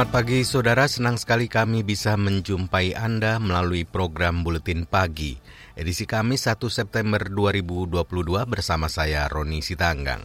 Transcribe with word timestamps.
Selamat 0.00 0.16
pagi 0.16 0.40
saudara, 0.48 0.88
senang 0.88 1.20
sekali 1.20 1.44
kami 1.44 1.84
bisa 1.84 2.16
menjumpai 2.16 2.96
Anda 2.96 3.36
melalui 3.36 3.84
program 3.84 4.40
Buletin 4.40 4.88
Pagi. 4.88 5.36
Edisi 5.76 6.08
Kamis 6.08 6.48
1 6.48 6.56
September 6.72 7.20
2022 7.20 8.00
bersama 8.48 8.88
saya 8.88 9.28
Roni 9.28 9.60
Sitanggang. 9.60 10.24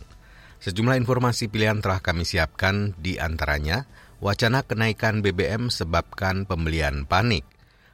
Sejumlah 0.64 0.96
informasi 0.96 1.52
pilihan 1.52 1.84
telah 1.84 2.00
kami 2.00 2.24
siapkan 2.24 2.96
di 2.96 3.20
antaranya, 3.20 3.84
wacana 4.24 4.64
kenaikan 4.64 5.20
BBM 5.20 5.68
sebabkan 5.68 6.48
pembelian 6.48 7.04
panik. 7.04 7.44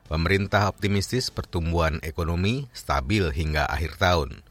Pemerintah 0.05 0.69
optimistis 0.69 1.33
pertumbuhan 1.33 1.97
ekonomi 2.05 2.69
stabil 2.77 3.25
hingga 3.33 3.65
akhir 3.65 3.97
tahun. 3.97 4.45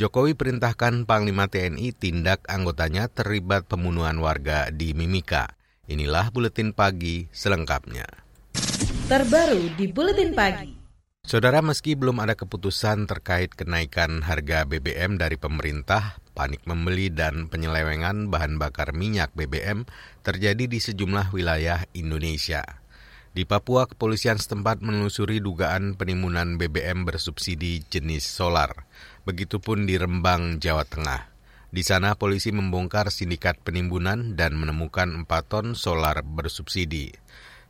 Jokowi 0.00 0.32
perintahkan 0.32 1.04
Panglima 1.04 1.52
TNI 1.52 1.92
tindak 1.92 2.48
anggotanya 2.48 3.12
terlibat 3.12 3.68
pembunuhan 3.68 4.16
warga 4.24 4.72
di 4.72 4.96
Mimika. 4.96 5.60
Inilah 5.90 6.30
buletin 6.30 6.70
pagi 6.70 7.26
selengkapnya. 7.34 8.06
Terbaru 9.10 9.74
di 9.74 9.90
buletin 9.90 10.30
pagi. 10.30 10.78
Saudara, 11.26 11.58
meski 11.58 11.98
belum 11.98 12.22
ada 12.22 12.38
keputusan 12.38 13.10
terkait 13.10 13.50
kenaikan 13.50 14.22
harga 14.22 14.62
BBM 14.62 15.18
dari 15.18 15.34
pemerintah, 15.34 16.22
panik 16.38 16.62
membeli 16.70 17.10
dan 17.10 17.50
penyelewengan 17.50 18.30
bahan 18.30 18.62
bakar 18.62 18.94
minyak 18.94 19.34
BBM 19.34 19.82
terjadi 20.22 20.70
di 20.70 20.78
sejumlah 20.78 21.34
wilayah 21.34 21.82
Indonesia. 21.98 22.62
Di 23.34 23.42
Papua, 23.42 23.90
kepolisian 23.90 24.38
setempat 24.38 24.86
menelusuri 24.86 25.42
dugaan 25.42 25.98
penimbunan 25.98 26.62
BBM 26.62 27.02
bersubsidi 27.02 27.82
jenis 27.90 28.22
solar. 28.22 28.86
Begitupun 29.26 29.82
di 29.82 29.98
Rembang, 29.98 30.62
Jawa 30.62 30.86
Tengah. 30.86 31.31
Di 31.72 31.80
sana 31.80 32.20
polisi 32.20 32.52
membongkar 32.52 33.08
sindikat 33.08 33.56
penimbunan 33.64 34.36
dan 34.36 34.60
menemukan 34.60 35.24
4 35.24 35.48
ton 35.48 35.72
solar 35.72 36.20
bersubsidi. 36.20 37.16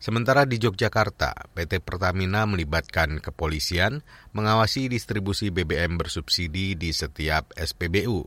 Sementara 0.02 0.42
di 0.42 0.58
Yogyakarta, 0.58 1.46
PT 1.54 1.78
Pertamina 1.78 2.42
melibatkan 2.42 3.22
kepolisian 3.22 4.02
mengawasi 4.34 4.90
distribusi 4.90 5.54
BBM 5.54 6.02
bersubsidi 6.02 6.74
di 6.74 6.90
setiap 6.90 7.54
SPBU. 7.54 8.26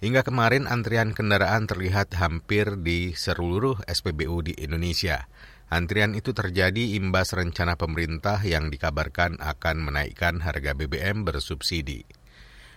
Hingga 0.00 0.24
kemarin 0.24 0.64
antrian 0.64 1.12
kendaraan 1.12 1.68
terlihat 1.68 2.16
hampir 2.16 2.80
di 2.80 3.12
seluruh 3.12 3.84
SPBU 3.84 4.48
di 4.48 4.56
Indonesia. 4.64 5.28
Antrian 5.68 6.16
itu 6.16 6.32
terjadi 6.32 6.96
imbas 6.96 7.36
rencana 7.36 7.76
pemerintah 7.76 8.40
yang 8.40 8.72
dikabarkan 8.72 9.36
akan 9.44 9.76
menaikkan 9.84 10.40
harga 10.40 10.72
BBM 10.72 11.28
bersubsidi. 11.28 12.21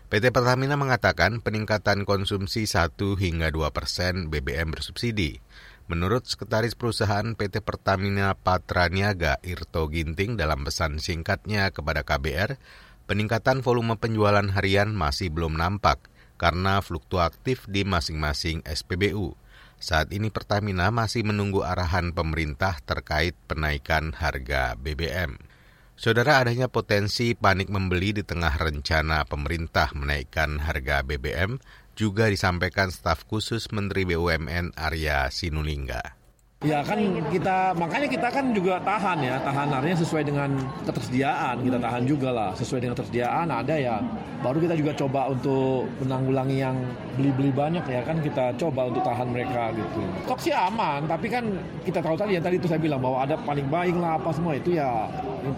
PT 0.06 0.30
Pertamina 0.30 0.78
mengatakan 0.78 1.42
peningkatan 1.42 2.06
konsumsi 2.06 2.70
1 2.70 2.94
hingga 3.18 3.50
2 3.50 3.74
persen 3.74 4.30
BBM 4.30 4.70
bersubsidi. 4.70 5.42
Menurut 5.90 6.30
Sekretaris 6.30 6.78
Perusahaan 6.78 7.34
PT 7.34 7.66
Pertamina 7.66 8.38
Patraniaga 8.38 9.42
Irto 9.42 9.90
Ginting 9.90 10.38
dalam 10.38 10.62
pesan 10.62 11.02
singkatnya 11.02 11.74
kepada 11.74 12.06
KBR, 12.06 12.62
peningkatan 13.10 13.66
volume 13.66 13.98
penjualan 13.98 14.46
harian 14.46 14.94
masih 14.94 15.34
belum 15.34 15.58
nampak 15.58 15.98
karena 16.38 16.86
fluktuatif 16.86 17.66
di 17.66 17.82
masing-masing 17.82 18.62
SPBU. 18.62 19.34
Saat 19.82 20.14
ini 20.14 20.30
Pertamina 20.30 20.94
masih 20.94 21.26
menunggu 21.26 21.66
arahan 21.66 22.14
pemerintah 22.14 22.78
terkait 22.86 23.34
penaikan 23.50 24.14
harga 24.14 24.78
BBM. 24.78 25.55
Saudara 25.96 26.44
adanya 26.44 26.68
potensi 26.68 27.32
panik 27.40 27.72
membeli 27.72 28.12
di 28.12 28.24
tengah 28.28 28.52
rencana 28.60 29.24
pemerintah 29.24 29.96
menaikkan 29.96 30.60
harga 30.60 31.08
BBM 31.08 31.56
juga 31.96 32.28
disampaikan 32.28 32.92
staf 32.92 33.24
khusus 33.24 33.72
Menteri 33.72 34.04
BUMN 34.04 34.76
Arya 34.76 35.32
Sinulinga. 35.32 36.25
Ya 36.66 36.82
kan 36.82 36.98
kita 37.30 37.78
makanya 37.78 38.10
kita 38.10 38.28
kan 38.34 38.50
juga 38.50 38.82
tahan 38.82 39.22
ya 39.22 39.38
tahan 39.38 39.70
artinya 39.70 40.02
sesuai 40.02 40.24
dengan 40.26 40.50
ketersediaan 40.88 41.62
kita 41.62 41.78
tahan 41.78 42.04
juga 42.10 42.30
lah. 42.34 42.52
Sesuai 42.58 42.82
dengan 42.82 42.98
ketersediaan 42.98 43.54
ada 43.54 43.76
ya. 43.78 44.02
Baru 44.42 44.58
kita 44.58 44.74
juga 44.74 44.98
coba 44.98 45.30
untuk 45.30 45.86
menanggulangi 46.02 46.58
yang 46.58 46.74
beli-beli 47.20 47.54
banyak 47.54 47.86
ya 47.86 48.02
kan 48.02 48.18
kita 48.18 48.58
coba 48.58 48.90
untuk 48.90 49.06
tahan 49.06 49.30
mereka 49.30 49.78
gitu. 49.78 50.00
Stok 50.26 50.40
sih 50.42 50.58
aman 50.58 51.06
tapi 51.06 51.30
kan 51.30 51.46
kita 51.86 52.02
tahu 52.02 52.18
tadi 52.18 52.40
yang 52.40 52.46
tadi 52.48 52.58
itu 52.58 52.66
saya 52.66 52.82
bilang 52.82 52.98
bahwa 52.98 53.22
ada 53.22 53.38
paling 53.46 53.70
baik 53.70 53.94
lah 54.02 54.18
apa 54.18 54.34
semua 54.34 54.58
itu 54.58 54.74
ya. 54.74 55.06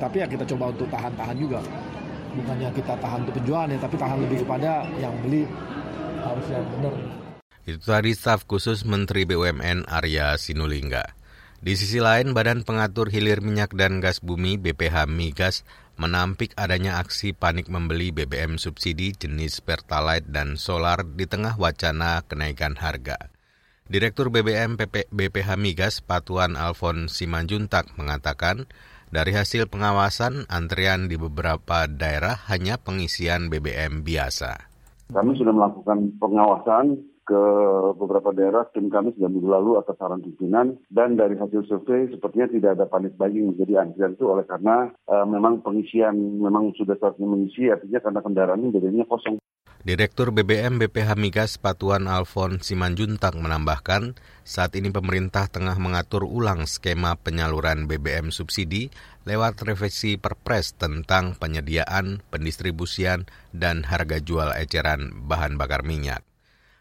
Tapi 0.02 0.20
ya 0.20 0.28
kita 0.28 0.44
coba 0.44 0.76
untuk 0.76 0.92
tahan-tahan 0.92 1.36
juga. 1.40 1.64
Bukannya 2.36 2.70
kita 2.76 2.94
tahan 3.00 3.24
untuk 3.24 3.40
penjualan 3.40 3.72
ya 3.72 3.80
tapi 3.80 3.96
tahan 3.96 4.18
lebih 4.28 4.44
kepada 4.44 4.84
yang 5.00 5.16
beli 5.24 5.48
harus 6.20 6.46
yang 6.52 6.68
benar 6.76 7.17
itu 7.68 7.84
tadi 7.84 8.16
staf 8.16 8.48
khusus 8.48 8.88
Menteri 8.88 9.28
BUMN 9.28 9.92
Arya 9.92 10.40
Sinulinga. 10.40 11.04
Di 11.60 11.76
sisi 11.76 12.00
lain, 12.00 12.32
Badan 12.32 12.64
Pengatur 12.64 13.12
Hilir 13.12 13.44
Minyak 13.44 13.76
dan 13.76 14.00
Gas 14.00 14.24
Bumi 14.24 14.56
BPH 14.56 15.04
Migas 15.12 15.68
menampik 16.00 16.56
adanya 16.56 17.04
aksi 17.04 17.36
panik 17.36 17.68
membeli 17.68 18.16
BBM 18.16 18.56
subsidi 18.56 19.12
jenis 19.12 19.60
Pertalite 19.60 20.32
dan 20.32 20.56
Solar 20.56 21.04
di 21.04 21.28
tengah 21.28 21.60
wacana 21.60 22.24
kenaikan 22.24 22.80
harga. 22.80 23.28
Direktur 23.92 24.32
BBM 24.32 24.80
PP, 24.80 25.12
BPH 25.12 25.60
Migas 25.60 26.00
Patuan 26.00 26.56
Alfon 26.56 27.12
Simanjuntak 27.12 27.92
mengatakan, 28.00 28.64
dari 29.12 29.36
hasil 29.36 29.68
pengawasan, 29.68 30.48
antrian 30.48 31.12
di 31.12 31.20
beberapa 31.20 31.84
daerah 31.88 32.48
hanya 32.48 32.80
pengisian 32.80 33.52
BBM 33.52 34.08
biasa. 34.08 34.72
Kami 35.12 35.36
sudah 35.36 35.52
melakukan 35.52 36.16
pengawasan 36.16 37.17
ke 37.28 37.44
beberapa 38.00 38.32
daerah 38.32 38.64
tim 38.72 38.88
kami 38.88 39.12
sudah 39.20 39.28
minggu 39.28 39.52
lalu 39.52 39.76
atas 39.76 40.00
saran 40.00 40.24
pimpinan 40.24 40.80
dan 40.88 41.20
dari 41.20 41.36
hasil 41.36 41.68
survei 41.68 42.08
sepertinya 42.08 42.48
tidak 42.48 42.72
ada 42.80 42.86
panik 42.88 43.20
buying 43.20 43.52
menjadi 43.52 43.84
antrian 43.84 44.16
itu 44.16 44.24
oleh 44.32 44.48
karena 44.48 44.96
uh, 45.12 45.28
memang 45.28 45.60
pengisian 45.60 46.16
memang 46.40 46.72
sudah 46.80 46.96
saatnya 46.96 47.28
mengisi 47.28 47.68
artinya 47.68 48.00
karena 48.00 48.20
kendaraan 48.24 48.72
jadinya 48.72 49.04
kosong. 49.04 49.36
Direktur 49.88 50.36
BBM 50.36 50.84
BPH 50.84 51.16
Migas 51.16 51.56
Patuan 51.56 52.12
Alfon 52.12 52.60
Simanjuntak 52.60 53.40
menambahkan, 53.40 54.20
saat 54.44 54.76
ini 54.76 54.92
pemerintah 54.92 55.48
tengah 55.48 55.80
mengatur 55.80 56.28
ulang 56.28 56.68
skema 56.68 57.16
penyaluran 57.16 57.88
BBM 57.88 58.36
subsidi 58.36 58.92
lewat 59.24 59.64
revisi 59.64 60.20
Perpres 60.20 60.76
tentang 60.76 61.40
penyediaan, 61.40 62.20
pendistribusian, 62.28 63.32
dan 63.56 63.88
harga 63.88 64.20
jual 64.20 64.52
eceran 64.60 65.24
bahan 65.24 65.56
bakar 65.56 65.88
minyak. 65.88 66.20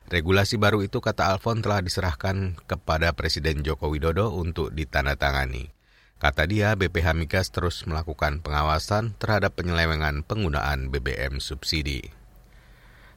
Regulasi 0.07 0.55
baru 0.55 0.87
itu, 0.87 1.03
kata 1.03 1.35
Alfon, 1.35 1.67
telah 1.67 1.83
diserahkan 1.83 2.55
kepada 2.71 3.11
Presiden 3.11 3.67
Joko 3.67 3.91
Widodo 3.91 4.31
untuk 4.39 4.71
ditandatangani. 4.71 5.75
Kata 6.23 6.47
dia, 6.47 6.79
BPH 6.79 7.11
Migas 7.19 7.51
terus 7.51 7.83
melakukan 7.91 8.39
pengawasan 8.39 9.19
terhadap 9.19 9.59
penyelewengan 9.59 10.23
penggunaan 10.23 10.95
BBM 10.95 11.43
subsidi. 11.43 12.15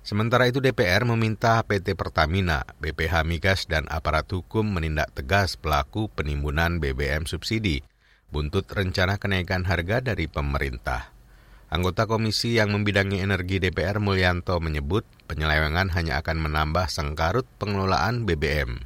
Sementara 0.02 0.50
itu 0.50 0.58
DPR 0.58 1.06
meminta 1.06 1.62
PT 1.62 1.94
Pertamina, 1.94 2.66
BPH 2.82 3.22
Migas, 3.22 3.70
dan 3.70 3.86
aparat 3.94 4.26
hukum 4.26 4.66
menindak 4.66 5.14
tegas 5.14 5.62
pelaku 5.62 6.10
penimbunan 6.10 6.82
BBM 6.82 7.30
subsidi, 7.30 7.86
buntut 8.34 8.66
rencana 8.66 9.22
kenaikan 9.22 9.62
harga 9.70 10.02
dari 10.02 10.26
pemerintah. 10.26 11.19
Anggota 11.70 12.10
komisi 12.10 12.58
yang 12.58 12.74
membidangi 12.74 13.22
energi 13.22 13.62
DPR 13.62 14.02
Mulyanto 14.02 14.58
menyebut 14.58 15.06
penyelewengan 15.30 15.94
hanya 15.94 16.18
akan 16.18 16.42
menambah 16.42 16.90
sengkarut 16.90 17.46
pengelolaan 17.62 18.26
BBM. 18.26 18.82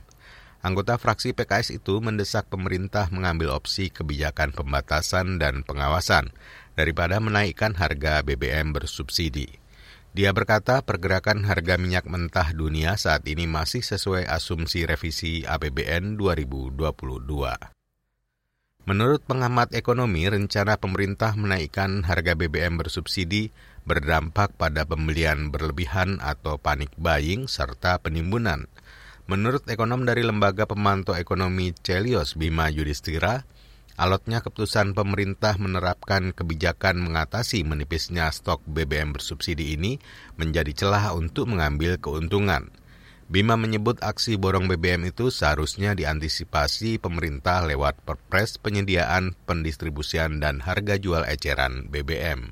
Anggota 0.60 1.00
fraksi 1.00 1.32
PKS 1.32 1.80
itu 1.80 2.04
mendesak 2.04 2.52
pemerintah 2.52 3.08
mengambil 3.08 3.56
opsi 3.56 3.88
kebijakan 3.88 4.52
pembatasan 4.52 5.40
dan 5.40 5.64
pengawasan 5.64 6.36
daripada 6.76 7.24
menaikkan 7.24 7.72
harga 7.72 8.20
BBM 8.20 8.76
bersubsidi. 8.76 9.64
Dia 10.12 10.36
berkata 10.36 10.84
pergerakan 10.84 11.48
harga 11.48 11.80
minyak 11.80 12.04
mentah 12.04 12.52
dunia 12.52 13.00
saat 13.00 13.24
ini 13.32 13.48
masih 13.48 13.80
sesuai 13.80 14.28
asumsi 14.28 14.84
revisi 14.84 15.48
APBN 15.48 16.20
2022. 16.20 17.83
Menurut 18.84 19.24
pengamat 19.24 19.72
ekonomi, 19.72 20.28
rencana 20.28 20.76
pemerintah 20.76 21.40
menaikkan 21.40 22.04
harga 22.04 22.36
BBM 22.36 22.76
bersubsidi 22.76 23.56
berdampak 23.88 24.52
pada 24.60 24.84
pembelian 24.84 25.56
berlebihan 25.56 26.20
atau 26.20 26.60
panik 26.60 26.92
buying 27.00 27.48
serta 27.48 28.04
penimbunan. 28.04 28.68
Menurut 29.32 29.64
ekonom 29.72 30.04
dari 30.04 30.20
Lembaga 30.28 30.68
Pemantau 30.68 31.16
Ekonomi 31.16 31.72
Celios 31.80 32.36
Bima 32.36 32.68
Yudhistira, 32.68 33.48
Alotnya 33.94 34.42
keputusan 34.42 34.98
pemerintah 34.98 35.54
menerapkan 35.62 36.34
kebijakan 36.34 36.98
mengatasi 36.98 37.62
menipisnya 37.62 38.26
stok 38.34 38.66
BBM 38.66 39.14
bersubsidi 39.14 39.78
ini 39.78 40.02
menjadi 40.34 40.74
celah 40.74 41.14
untuk 41.14 41.46
mengambil 41.54 42.02
keuntungan. 42.02 42.74
Bima 43.32 43.56
menyebut 43.56 44.04
aksi 44.04 44.36
borong 44.36 44.68
BBM 44.68 45.08
itu 45.08 45.32
seharusnya 45.32 45.96
diantisipasi 45.96 47.00
pemerintah 47.00 47.64
lewat 47.64 48.04
perpres 48.04 48.60
penyediaan, 48.60 49.32
pendistribusian, 49.48 50.44
dan 50.44 50.60
harga 50.60 51.00
jual 51.00 51.24
eceran 51.24 51.88
BBM. 51.88 52.52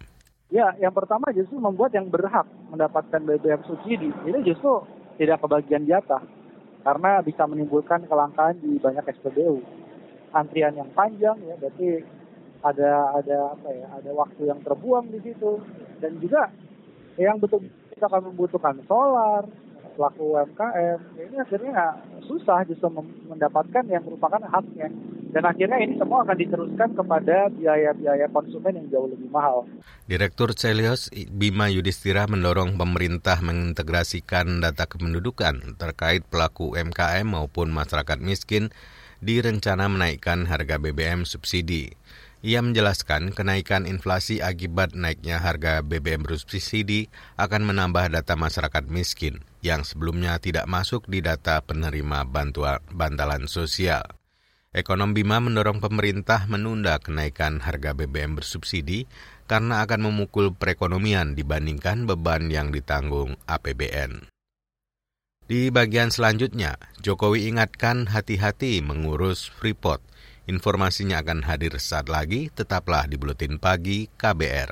Ya, 0.51 0.71
yang 0.79 0.95
pertama 0.95 1.31
justru 1.35 1.59
membuat 1.59 1.91
yang 1.91 2.07
berhak 2.07 2.47
mendapatkan 2.71 3.19
BBM 3.19 3.63
subsidi. 3.67 4.11
Ini 4.27 4.39
justru 4.47 4.83
tidak 5.19 5.43
kebagian 5.43 5.83
jatah 5.87 6.23
karena 6.83 7.19
bisa 7.23 7.43
menimbulkan 7.47 8.07
kelangkaan 8.07 8.59
di 8.59 8.79
banyak 8.79 9.05
SPBU 9.19 9.81
antrian 10.31 10.73
yang 10.75 10.89
panjang 10.95 11.35
ya 11.43 11.55
berarti 11.59 12.03
ada 12.61 13.19
ada 13.19 13.37
apa 13.57 13.69
ya 13.73 13.87
ada 13.99 14.11
waktu 14.15 14.41
yang 14.47 14.59
terbuang 14.63 15.11
di 15.11 15.19
situ. 15.23 15.59
Dan 15.99 16.17
juga 16.17 16.49
yang 17.19 17.37
betul 17.37 17.67
kita 17.93 18.07
akan 18.07 18.33
membutuhkan 18.33 18.75
solar 18.87 19.45
pelaku 20.01 20.33
UMKM 20.33 20.99
ya 21.13 21.23
ini 21.29 21.37
akhirnya 21.37 21.93
susah 22.25 22.65
justru 22.65 22.89
mendapatkan 23.29 23.85
yang 23.85 24.01
merupakan 24.01 24.41
haknya 24.49 24.89
dan 25.29 25.45
akhirnya 25.45 25.77
ini 25.77 25.93
semua 26.01 26.25
akan 26.25 26.37
diteruskan 26.41 26.89
kepada 26.97 27.53
biaya-biaya 27.53 28.25
konsumen 28.33 28.81
yang 28.81 28.87
jauh 28.89 29.05
lebih 29.05 29.29
mahal. 29.29 29.69
Direktur 30.09 30.57
Celios 30.57 31.13
Bima 31.29 31.69
Yudhistira 31.69 32.25
mendorong 32.25 32.81
pemerintah 32.81 33.37
mengintegrasikan 33.45 34.65
data 34.65 34.89
kependudukan 34.89 35.77
terkait 35.77 36.25
pelaku 36.25 36.73
UMKM 36.73 37.29
maupun 37.37 37.69
masyarakat 37.69 38.17
miskin 38.17 38.73
di 39.21 39.37
rencana 39.37 39.85
menaikkan 39.85 40.49
harga 40.49 40.81
BBM 40.81 41.29
subsidi. 41.29 41.93
Ia 42.41 42.57
menjelaskan 42.65 43.37
kenaikan 43.37 43.85
inflasi 43.85 44.41
akibat 44.41 44.97
naiknya 44.97 45.37
harga 45.37 45.85
BBM 45.85 46.25
bersubsidi 46.25 47.05
akan 47.37 47.69
menambah 47.69 48.09
data 48.09 48.33
masyarakat 48.33 48.89
miskin 48.89 49.45
yang 49.61 49.85
sebelumnya 49.85 50.41
tidak 50.41 50.65
masuk 50.65 51.05
di 51.09 51.21
data 51.21 51.61
penerima 51.61 52.25
bantuan 52.27 52.81
bantalan 52.89 53.45
sosial. 53.45 54.03
Ekonom 54.71 55.11
Bima 55.11 55.43
mendorong 55.43 55.83
pemerintah 55.83 56.47
menunda 56.47 56.95
kenaikan 56.97 57.59
harga 57.59 57.91
BBM 57.91 58.39
bersubsidi 58.39 59.03
karena 59.43 59.83
akan 59.83 60.07
memukul 60.07 60.55
perekonomian 60.55 61.35
dibandingkan 61.35 62.07
beban 62.07 62.47
yang 62.47 62.71
ditanggung 62.71 63.35
APBN. 63.51 64.31
Di 65.43 65.67
bagian 65.67 66.07
selanjutnya, 66.07 66.79
Jokowi 67.03 67.51
ingatkan 67.51 68.07
hati-hati 68.07 68.79
mengurus 68.79 69.51
Freeport. 69.51 69.99
Informasinya 70.47 71.19
akan 71.19 71.43
hadir 71.43 71.75
saat 71.75 72.07
lagi, 72.07 72.47
tetaplah 72.47 73.03
di 73.11 73.19
Buletin 73.19 73.59
Pagi 73.59 74.07
KBR. 74.15 74.71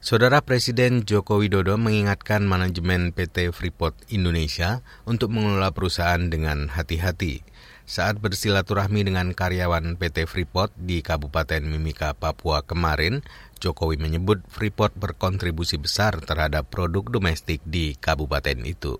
Saudara 0.00 0.40
Presiden 0.40 1.04
Joko 1.04 1.44
Widodo 1.44 1.76
mengingatkan 1.76 2.48
manajemen 2.48 3.12
PT 3.12 3.52
Freeport 3.52 3.92
Indonesia 4.08 4.80
untuk 5.04 5.28
mengelola 5.28 5.76
perusahaan 5.76 6.24
dengan 6.24 6.72
hati-hati. 6.72 7.44
Saat 7.84 8.16
bersilaturahmi 8.16 9.04
dengan 9.04 9.36
karyawan 9.36 10.00
PT 10.00 10.24
Freeport 10.24 10.72
di 10.72 11.04
Kabupaten 11.04 11.60
Mimika, 11.60 12.16
Papua 12.16 12.64
kemarin, 12.64 13.20
Jokowi 13.60 14.00
menyebut 14.00 14.40
Freeport 14.48 14.96
berkontribusi 14.96 15.76
besar 15.76 16.16
terhadap 16.24 16.72
produk 16.72 17.04
domestik 17.20 17.60
di 17.68 17.92
kabupaten 17.92 18.56
itu. 18.64 18.96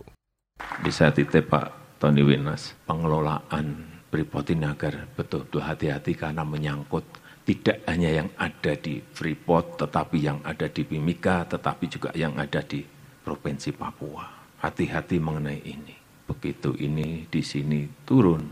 Bisa 0.84 1.08
titip 1.16 1.48
Pak 1.48 1.96
Tony 1.96 2.20
Winas, 2.20 2.76
pengelolaan 2.84 3.88
Freeport 4.12 4.52
ini 4.52 4.68
agar 4.68 5.08
betul-betul 5.16 5.64
hati-hati 5.64 6.12
karena 6.12 6.44
menyangkut 6.44 7.08
tidak 7.50 7.82
hanya 7.90 8.22
yang 8.22 8.30
ada 8.38 8.78
di 8.78 9.02
Freeport, 9.02 9.82
tetapi 9.82 10.22
yang 10.22 10.38
ada 10.46 10.70
di 10.70 10.86
Mimika, 10.86 11.42
tetapi 11.50 11.90
juga 11.90 12.14
yang 12.14 12.38
ada 12.38 12.62
di 12.62 12.86
Provinsi 13.26 13.74
Papua. 13.74 14.54
Hati-hati 14.62 15.18
mengenai 15.18 15.58
ini. 15.66 15.98
Begitu 16.30 16.78
ini 16.78 17.26
di 17.26 17.42
sini 17.42 17.90
turun, 18.06 18.46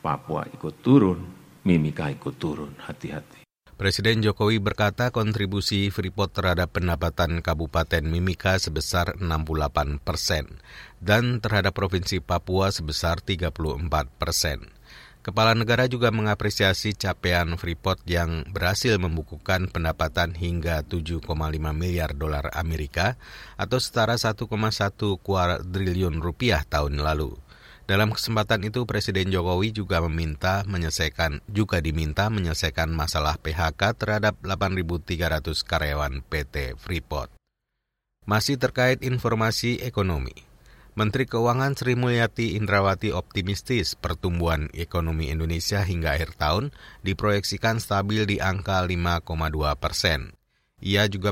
Papua 0.00 0.48
ikut 0.48 0.80
turun, 0.80 1.20
Mimika 1.68 2.08
ikut 2.08 2.40
turun. 2.40 2.72
Hati-hati. 2.80 3.44
Presiden 3.76 4.24
Jokowi 4.24 4.58
berkata 4.64 5.12
kontribusi 5.12 5.92
Freeport 5.92 6.32
terhadap 6.32 6.72
pendapatan 6.72 7.44
Kabupaten 7.44 8.00
Mimika 8.00 8.56
sebesar 8.56 9.20
68 9.20 10.00
persen 10.00 10.48
dan 11.04 11.44
terhadap 11.44 11.76
Provinsi 11.76 12.24
Papua 12.24 12.72
sebesar 12.72 13.20
34 13.20 13.52
persen. 14.16 14.72
Kepala 15.18 15.52
negara 15.52 15.90
juga 15.90 16.08
mengapresiasi 16.14 16.94
capaian 16.94 17.58
Freeport 17.58 18.00
yang 18.06 18.46
berhasil 18.48 18.96
membukukan 18.96 19.68
pendapatan 19.68 20.32
hingga 20.32 20.86
7,5 20.86 21.26
miliar 21.74 22.14
dolar 22.14 22.48
Amerika 22.54 23.18
atau 23.58 23.82
setara 23.82 24.14
1,1 24.16 24.46
kuadriliun 25.20 26.22
rupiah 26.22 26.62
tahun 26.64 27.02
lalu. 27.02 27.36
Dalam 27.88 28.12
kesempatan 28.12 28.68
itu 28.68 28.84
Presiden 28.84 29.32
Jokowi 29.32 29.72
juga 29.72 30.04
meminta 30.04 30.60
menyelesaikan 30.68 31.40
juga 31.48 31.80
diminta 31.80 32.28
menyelesaikan 32.28 32.92
masalah 32.92 33.40
PHK 33.40 33.96
terhadap 33.96 34.36
8.300 34.44 35.56
karyawan 35.64 36.20
PT 36.20 36.76
Freeport. 36.76 37.32
Masih 38.28 38.60
terkait 38.60 39.00
informasi 39.00 39.80
ekonomi. 39.80 40.47
Menteri 40.98 41.30
Keuangan 41.30 41.78
Sri 41.78 41.94
Mulyati 41.94 42.58
Indrawati 42.58 43.14
optimistis 43.14 43.94
pertumbuhan 43.94 44.66
ekonomi 44.74 45.30
Indonesia 45.30 45.78
hingga 45.86 46.18
akhir 46.18 46.34
tahun 46.34 46.74
diproyeksikan 47.06 47.78
stabil 47.78 48.26
di 48.26 48.42
angka 48.42 48.82
5,2 48.82 49.78
persen. 49.78 50.34
Ia 50.82 51.06
juga 51.06 51.30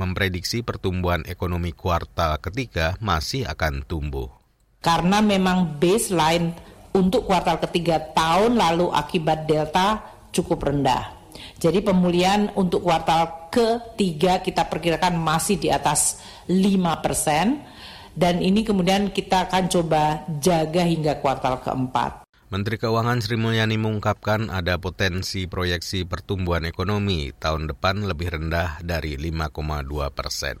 memprediksi 0.00 0.64
pertumbuhan 0.64 1.28
ekonomi 1.28 1.76
kuartal 1.76 2.40
ketiga 2.40 2.96
masih 3.04 3.44
akan 3.44 3.84
tumbuh. 3.84 4.32
Karena 4.80 5.20
memang 5.20 5.76
baseline 5.76 6.56
untuk 6.96 7.28
kuartal 7.28 7.60
ketiga 7.68 8.00
tahun 8.00 8.56
lalu 8.56 8.96
akibat 8.96 9.44
Delta 9.44 10.00
cukup 10.32 10.72
rendah. 10.72 11.12
Jadi 11.60 11.84
pemulihan 11.84 12.48
untuk 12.56 12.80
kuartal 12.80 13.52
ketiga 13.52 14.40
kita 14.40 14.64
perkirakan 14.64 15.20
masih 15.20 15.60
di 15.60 15.68
atas 15.68 16.24
5 16.48 17.04
persen 17.04 17.75
dan 18.16 18.40
ini 18.40 18.64
kemudian 18.64 19.12
kita 19.12 19.46
akan 19.46 19.68
coba 19.68 20.24
jaga 20.40 20.82
hingga 20.82 21.20
kuartal 21.20 21.60
keempat. 21.60 22.26
Menteri 22.46 22.78
Keuangan 22.78 23.18
Sri 23.18 23.34
Mulyani 23.34 23.74
mengungkapkan 23.74 24.54
ada 24.54 24.78
potensi 24.78 25.50
proyeksi 25.50 26.06
pertumbuhan 26.06 26.62
ekonomi 26.62 27.34
tahun 27.34 27.66
depan 27.66 28.06
lebih 28.06 28.38
rendah 28.38 28.78
dari 28.86 29.18
5,2 29.18 30.14
persen. 30.14 30.54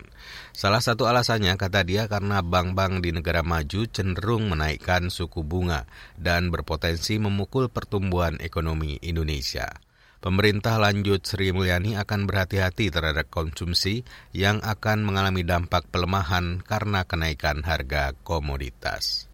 Salah 0.50 0.82
satu 0.82 1.06
alasannya, 1.06 1.54
kata 1.54 1.86
dia, 1.86 2.10
karena 2.10 2.42
bank-bank 2.42 3.06
di 3.06 3.14
negara 3.14 3.46
maju 3.46 3.86
cenderung 3.86 4.50
menaikkan 4.50 5.14
suku 5.14 5.46
bunga 5.46 5.86
dan 6.18 6.50
berpotensi 6.50 7.22
memukul 7.22 7.70
pertumbuhan 7.70 8.34
ekonomi 8.42 8.98
Indonesia. 9.06 9.70
Pemerintah 10.18 10.80
lanjut 10.80 11.22
Sri 11.22 11.52
Mulyani 11.52 11.94
akan 12.00 12.24
berhati-hati 12.24 12.88
terhadap 12.88 13.28
konsumsi 13.28 14.02
yang 14.32 14.64
akan 14.64 15.04
mengalami 15.04 15.44
dampak 15.44 15.86
pelemahan 15.92 16.64
karena 16.64 17.04
kenaikan 17.04 17.62
harga 17.62 18.16
komoditas. 18.24 19.28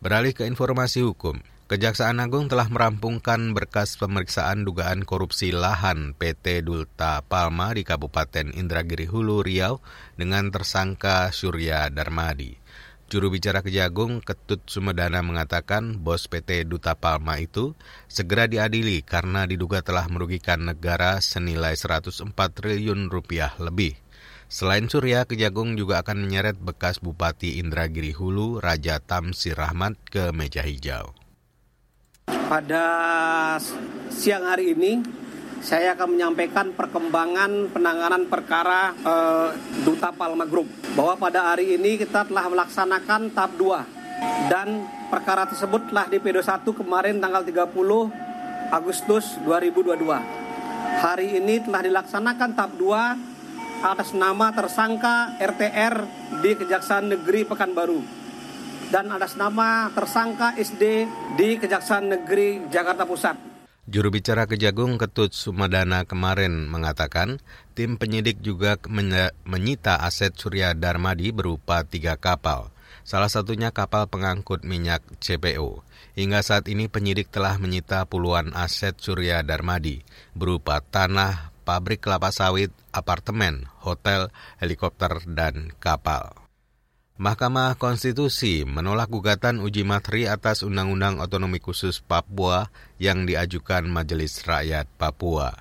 Beralih 0.00 0.32
ke 0.32 0.48
informasi 0.48 1.04
hukum, 1.04 1.42
Kejaksaan 1.70 2.18
Agung 2.18 2.50
telah 2.50 2.66
merampungkan 2.66 3.54
berkas 3.54 3.94
pemeriksaan 3.94 4.66
dugaan 4.66 5.06
korupsi 5.06 5.54
lahan 5.54 6.18
PT 6.18 6.66
Dulta 6.66 7.22
Palma 7.22 7.70
di 7.70 7.86
Kabupaten 7.86 8.50
Indragiri 8.58 9.06
Hulu, 9.06 9.46
Riau 9.46 9.78
dengan 10.18 10.50
tersangka 10.50 11.30
Surya 11.30 11.86
Darmadi. 11.86 12.59
Juru 13.10 13.26
bicara 13.34 13.58
Kejagung 13.58 14.22
Ketut 14.22 14.62
Sumedana 14.70 15.18
mengatakan 15.18 15.98
bos 15.98 16.30
PT 16.30 16.62
Duta 16.62 16.94
Palma 16.94 17.42
itu 17.42 17.74
segera 18.06 18.46
diadili 18.46 19.02
karena 19.02 19.50
diduga 19.50 19.82
telah 19.82 20.06
merugikan 20.06 20.62
negara 20.62 21.18
senilai 21.18 21.74
104 21.74 22.30
triliun 22.30 23.10
rupiah 23.10 23.50
lebih. 23.58 23.98
Selain 24.46 24.86
Surya, 24.86 25.26
Kejagung 25.26 25.74
juga 25.74 26.06
akan 26.06 26.22
menyeret 26.22 26.54
bekas 26.62 27.02
Bupati 27.02 27.58
Indragiri 27.58 28.14
Hulu, 28.14 28.62
Raja 28.62 29.02
Tamsir 29.02 29.58
Rahmat 29.58 29.98
ke 30.06 30.30
meja 30.30 30.62
hijau. 30.62 31.10
Pada 32.30 32.86
siang 34.06 34.46
hari 34.46 34.78
ini, 34.78 35.02
saya 35.60 35.92
akan 35.92 36.16
menyampaikan 36.16 36.72
perkembangan 36.72 37.68
penanganan 37.68 38.24
perkara 38.32 38.96
uh, 39.04 39.52
Duta 39.84 40.08
Palma 40.08 40.48
Group 40.48 40.66
bahwa 40.96 41.20
pada 41.20 41.52
hari 41.52 41.76
ini 41.76 42.00
kita 42.00 42.24
telah 42.24 42.48
melaksanakan 42.48 43.28
tahap 43.36 43.52
2 43.60 44.48
dan 44.48 44.88
perkara 45.12 45.44
tersebut 45.44 45.92
telah 45.92 46.08
di 46.08 46.16
P21 46.16 46.64
kemarin 46.72 47.20
tanggal 47.20 47.44
30 47.44 47.76
Agustus 48.72 49.36
2022. 49.44 50.00
Hari 51.00 51.28
ini 51.36 51.60
telah 51.60 51.80
dilaksanakan 51.84 52.50
tahap 52.56 52.72
2 52.80 53.84
atas 53.84 54.12
nama 54.16 54.52
tersangka 54.52 55.36
RTR 55.40 55.94
di 56.40 56.50
Kejaksaan 56.56 57.12
Negeri 57.12 57.44
Pekanbaru 57.44 58.00
dan 58.88 59.12
atas 59.12 59.36
nama 59.36 59.92
tersangka 59.92 60.56
SD 60.56 60.84
di 61.36 61.60
Kejaksaan 61.60 62.08
Negeri 62.08 62.64
Jakarta 62.72 63.04
Pusat. 63.04 63.49
Juru 63.90 64.14
bicara 64.14 64.46
Kejagung 64.46 65.02
Ketut 65.02 65.34
Sumadana 65.34 66.06
kemarin 66.06 66.70
mengatakan 66.70 67.42
tim 67.74 67.98
penyidik 67.98 68.38
juga 68.38 68.78
menyita 69.42 70.06
aset 70.06 70.30
Surya 70.38 70.78
Darmadi 70.78 71.34
berupa 71.34 71.82
tiga 71.82 72.14
kapal. 72.14 72.70
Salah 73.02 73.26
satunya 73.26 73.74
kapal 73.74 74.06
pengangkut 74.06 74.62
minyak 74.62 75.02
CPO. 75.18 75.82
Hingga 76.14 76.38
saat 76.38 76.70
ini 76.70 76.86
penyidik 76.86 77.34
telah 77.34 77.58
menyita 77.58 78.06
puluhan 78.06 78.54
aset 78.54 78.94
Surya 78.94 79.42
Darmadi 79.42 80.06
berupa 80.38 80.78
tanah, 80.78 81.50
pabrik 81.66 81.98
kelapa 81.98 82.30
sawit, 82.30 82.70
apartemen, 82.94 83.66
hotel, 83.82 84.30
helikopter, 84.62 85.18
dan 85.26 85.74
kapal. 85.82 86.30
Mahkamah 87.20 87.76
Konstitusi 87.76 88.64
menolak 88.64 89.12
gugatan 89.12 89.60
uji 89.60 89.84
materi 89.84 90.24
atas 90.24 90.64
Undang-Undang 90.64 91.20
Otonomi 91.20 91.60
Khusus 91.60 92.00
Papua 92.00 92.72
yang 92.96 93.28
diajukan 93.28 93.84
Majelis 93.92 94.40
Rakyat 94.40 94.88
Papua. 94.96 95.52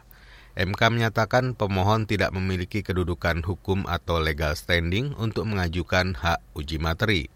MK 0.56 0.80
menyatakan 0.80 1.60
pemohon 1.60 2.08
tidak 2.08 2.32
memiliki 2.32 2.80
kedudukan 2.80 3.44
hukum 3.44 3.84
atau 3.92 4.24
legal 4.24 4.56
standing 4.56 5.12
untuk 5.20 5.52
mengajukan 5.52 6.16
hak 6.16 6.40
uji 6.56 6.80
materi. 6.80 7.28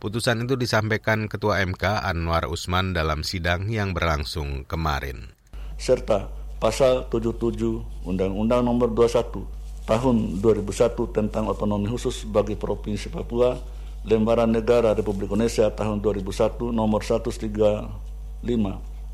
Putusan 0.00 0.48
itu 0.48 0.56
disampaikan 0.56 1.28
Ketua 1.28 1.60
MK 1.60 2.00
Anwar 2.00 2.48
Usman 2.48 2.96
dalam 2.96 3.28
sidang 3.28 3.68
yang 3.68 3.92
berlangsung 3.92 4.64
kemarin. 4.64 5.36
Serta 5.76 6.32
pasal 6.64 7.12
77 7.12 8.08
Undang-Undang 8.08 8.64
Nomor 8.64 8.88
21 8.96 9.55
tahun 9.86 10.42
2001 10.42 11.14
tentang 11.14 11.46
otonomi 11.46 11.86
khusus 11.86 12.26
bagi 12.26 12.58
Provinsi 12.58 13.06
Papua, 13.06 13.54
Lembaran 14.02 14.50
Negara 14.50 14.94
Republik 14.94 15.30
Indonesia 15.30 15.70
tahun 15.70 16.02
2001 16.02 16.74
nomor 16.74 17.06
135, 17.06 17.46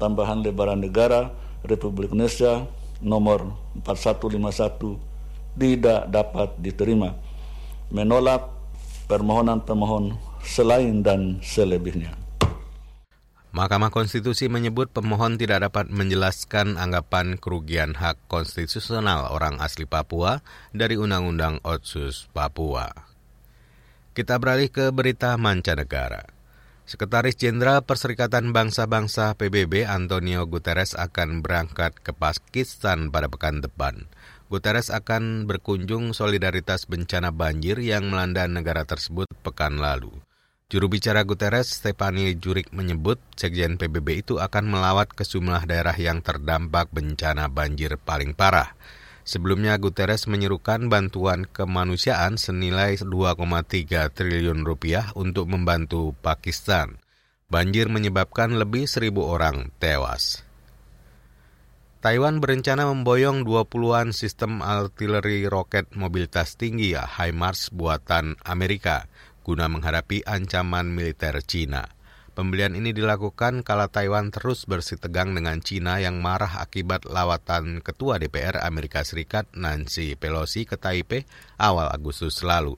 tambahan 0.01 0.39
Lembaran 0.41 0.81
Negara 0.81 1.29
Republik 1.61 2.17
Indonesia 2.17 2.65
nomor 3.05 3.53
4151 3.85 4.97
tidak 5.61 6.09
dapat 6.09 6.49
diterima. 6.57 7.13
Menolak 7.93 8.49
permohonan 9.05 9.61
pemohon 9.61 10.17
selain 10.41 11.05
dan 11.05 11.45
selebihnya. 11.45 12.22
Mahkamah 13.53 13.93
Konstitusi 13.93 14.49
menyebut 14.49 14.89
pemohon 14.89 15.37
tidak 15.37 15.69
dapat 15.69 15.93
menjelaskan 15.93 16.81
anggapan 16.81 17.37
kerugian 17.37 17.93
hak 17.93 18.17
konstitusional 18.25 19.29
orang 19.29 19.61
asli 19.61 19.85
Papua 19.85 20.41
dari 20.73 20.97
Undang-Undang 20.97 21.61
Otsus 21.61 22.33
Papua. 22.33 22.89
Kita 24.17 24.41
beralih 24.41 24.73
ke 24.73 24.89
berita 24.89 25.37
mancanegara. 25.37 26.25
Sekretaris 26.89 27.37
Jenderal 27.37 27.85
Perserikatan 27.85 28.57
Bangsa-Bangsa 28.57 29.37
PBB 29.37 29.85
Antonio 29.85 30.49
Guterres 30.49 30.97
akan 30.97 31.45
berangkat 31.45 31.93
ke 32.01 32.17
Pakistan 32.17 33.13
pada 33.13 33.29
pekan 33.29 33.61
depan. 33.61 34.09
Guterres 34.49 34.89
akan 34.89 35.45
berkunjung 35.45 36.17
solidaritas 36.17 36.89
bencana 36.89 37.29
banjir 37.29 37.77
yang 37.85 38.09
melanda 38.09 38.49
negara 38.49 38.89
tersebut 38.89 39.29
pekan 39.45 39.77
lalu. 39.77 40.09
Juru 40.73 40.89
bicara 40.89 41.21
Guterres, 41.29 41.69
Stefani 41.69 42.33
Jurik 42.41 42.73
menyebut 42.73 43.21
Sekjen 43.37 43.77
PBB 43.77 44.25
itu 44.25 44.41
akan 44.41 44.73
melawat 44.73 45.13
ke 45.13 45.21
sejumlah 45.21 45.69
daerah 45.69 45.93
yang 45.93 46.25
terdampak 46.25 46.89
bencana 46.89 47.53
banjir 47.53 48.01
paling 48.01 48.33
parah. 48.33 48.73
Sebelumnya 49.21 49.77
Guterres 49.77 50.25
menyerukan 50.25 50.89
bantuan 50.89 51.45
kemanusiaan 51.45 52.41
senilai 52.41 52.97
2,3 52.97 53.37
triliun 54.17 54.65
rupiah 54.65 55.13
untuk 55.13 55.45
membantu 55.53 56.17
Pakistan. 56.25 56.97
Banjir 57.53 57.93
menyebabkan 57.93 58.57
lebih 58.57 58.89
seribu 58.89 59.29
orang 59.29 59.69
tewas. 59.77 60.41
Taiwan 62.01 62.41
berencana 62.41 62.89
memboyong 62.89 63.45
20-an 63.45 64.17
sistem 64.17 64.65
artileri 64.65 65.47
roket 65.47 65.93
mobilitas 65.95 66.57
tinggi 66.57 66.97
HIMARS 66.97 67.71
buatan 67.71 68.41
Amerika 68.43 69.07
guna 69.43 69.67
menghadapi 69.67 70.25
ancaman 70.25 70.95
militer 70.95 71.39
Cina. 71.43 71.91
Pembelian 72.33 72.73
ini 72.73 72.97
dilakukan 72.97 73.61
kala 73.61 73.93
Taiwan 73.93 74.33
terus 74.33 74.65
bersitegang 74.65 75.37
dengan 75.37 75.61
Cina 75.61 76.01
yang 76.01 76.25
marah 76.25 76.65
akibat 76.65 77.05
lawatan 77.05 77.85
Ketua 77.85 78.17
DPR 78.17 78.65
Amerika 78.65 79.05
Serikat 79.05 79.53
Nancy 79.53 80.17
Pelosi 80.17 80.65
ke 80.65 80.81
Taipei 80.81 81.29
awal 81.61 81.93
Agustus 81.93 82.41
lalu. 82.41 82.73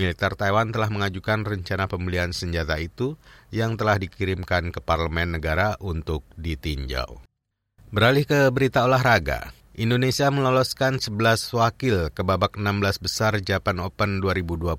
Militer 0.00 0.38
Taiwan 0.38 0.72
telah 0.72 0.88
mengajukan 0.88 1.44
rencana 1.44 1.84
pembelian 1.90 2.32
senjata 2.32 2.80
itu 2.80 3.20
yang 3.52 3.76
telah 3.76 4.00
dikirimkan 4.00 4.72
ke 4.72 4.80
parlemen 4.80 5.36
negara 5.36 5.76
untuk 5.82 6.24
ditinjau. 6.38 7.20
Beralih 7.92 8.24
ke 8.24 8.48
berita 8.54 8.86
olahraga. 8.88 9.57
Indonesia 9.78 10.26
meloloskan 10.26 10.98
11 10.98 11.54
wakil 11.54 12.10
ke 12.10 12.26
babak 12.26 12.58
16 12.58 12.98
besar 12.98 13.38
Japan 13.38 13.78
Open 13.78 14.18
2022 14.18 14.74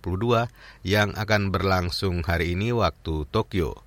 yang 0.84 1.16
akan 1.16 1.56
berlangsung 1.56 2.28
hari 2.28 2.60
ini 2.60 2.76
waktu 2.76 3.24
Tokyo. 3.32 3.80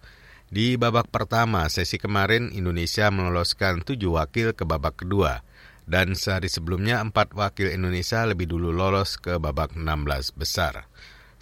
Di 0.49 0.81
babak 0.81 1.12
pertama 1.12 1.69
sesi 1.69 2.00
kemarin 2.00 2.49
Indonesia 2.57 3.12
meloloskan 3.12 3.85
7 3.85 4.00
wakil 4.09 4.57
ke 4.57 4.64
babak 4.64 5.04
kedua 5.04 5.45
dan 5.85 6.16
sehari 6.16 6.49
sebelumnya 6.49 7.04
4 7.04 7.12
wakil 7.37 7.69
Indonesia 7.69 8.25
lebih 8.25 8.49
dulu 8.49 8.73
lolos 8.73 9.21
ke 9.21 9.37
babak 9.37 9.76
16 9.76 10.33
besar. 10.33 10.88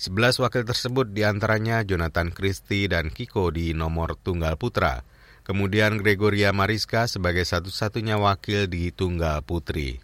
11 0.03 0.43
wakil 0.43 0.67
tersebut 0.67 1.15
di 1.15 1.23
antaranya 1.23 1.87
Jonathan 1.87 2.35
Christie 2.35 2.91
dan 2.91 3.07
Kiko 3.07 3.55
di 3.55 3.71
nomor 3.71 4.19
tunggal 4.19 4.59
putra, 4.59 5.07
Kemudian 5.51 5.99
Gregoria 5.99 6.55
Mariska 6.55 7.11
sebagai 7.11 7.43
satu-satunya 7.43 8.15
wakil 8.23 8.71
di 8.71 8.95
tunggal 8.95 9.43
putri. 9.43 9.99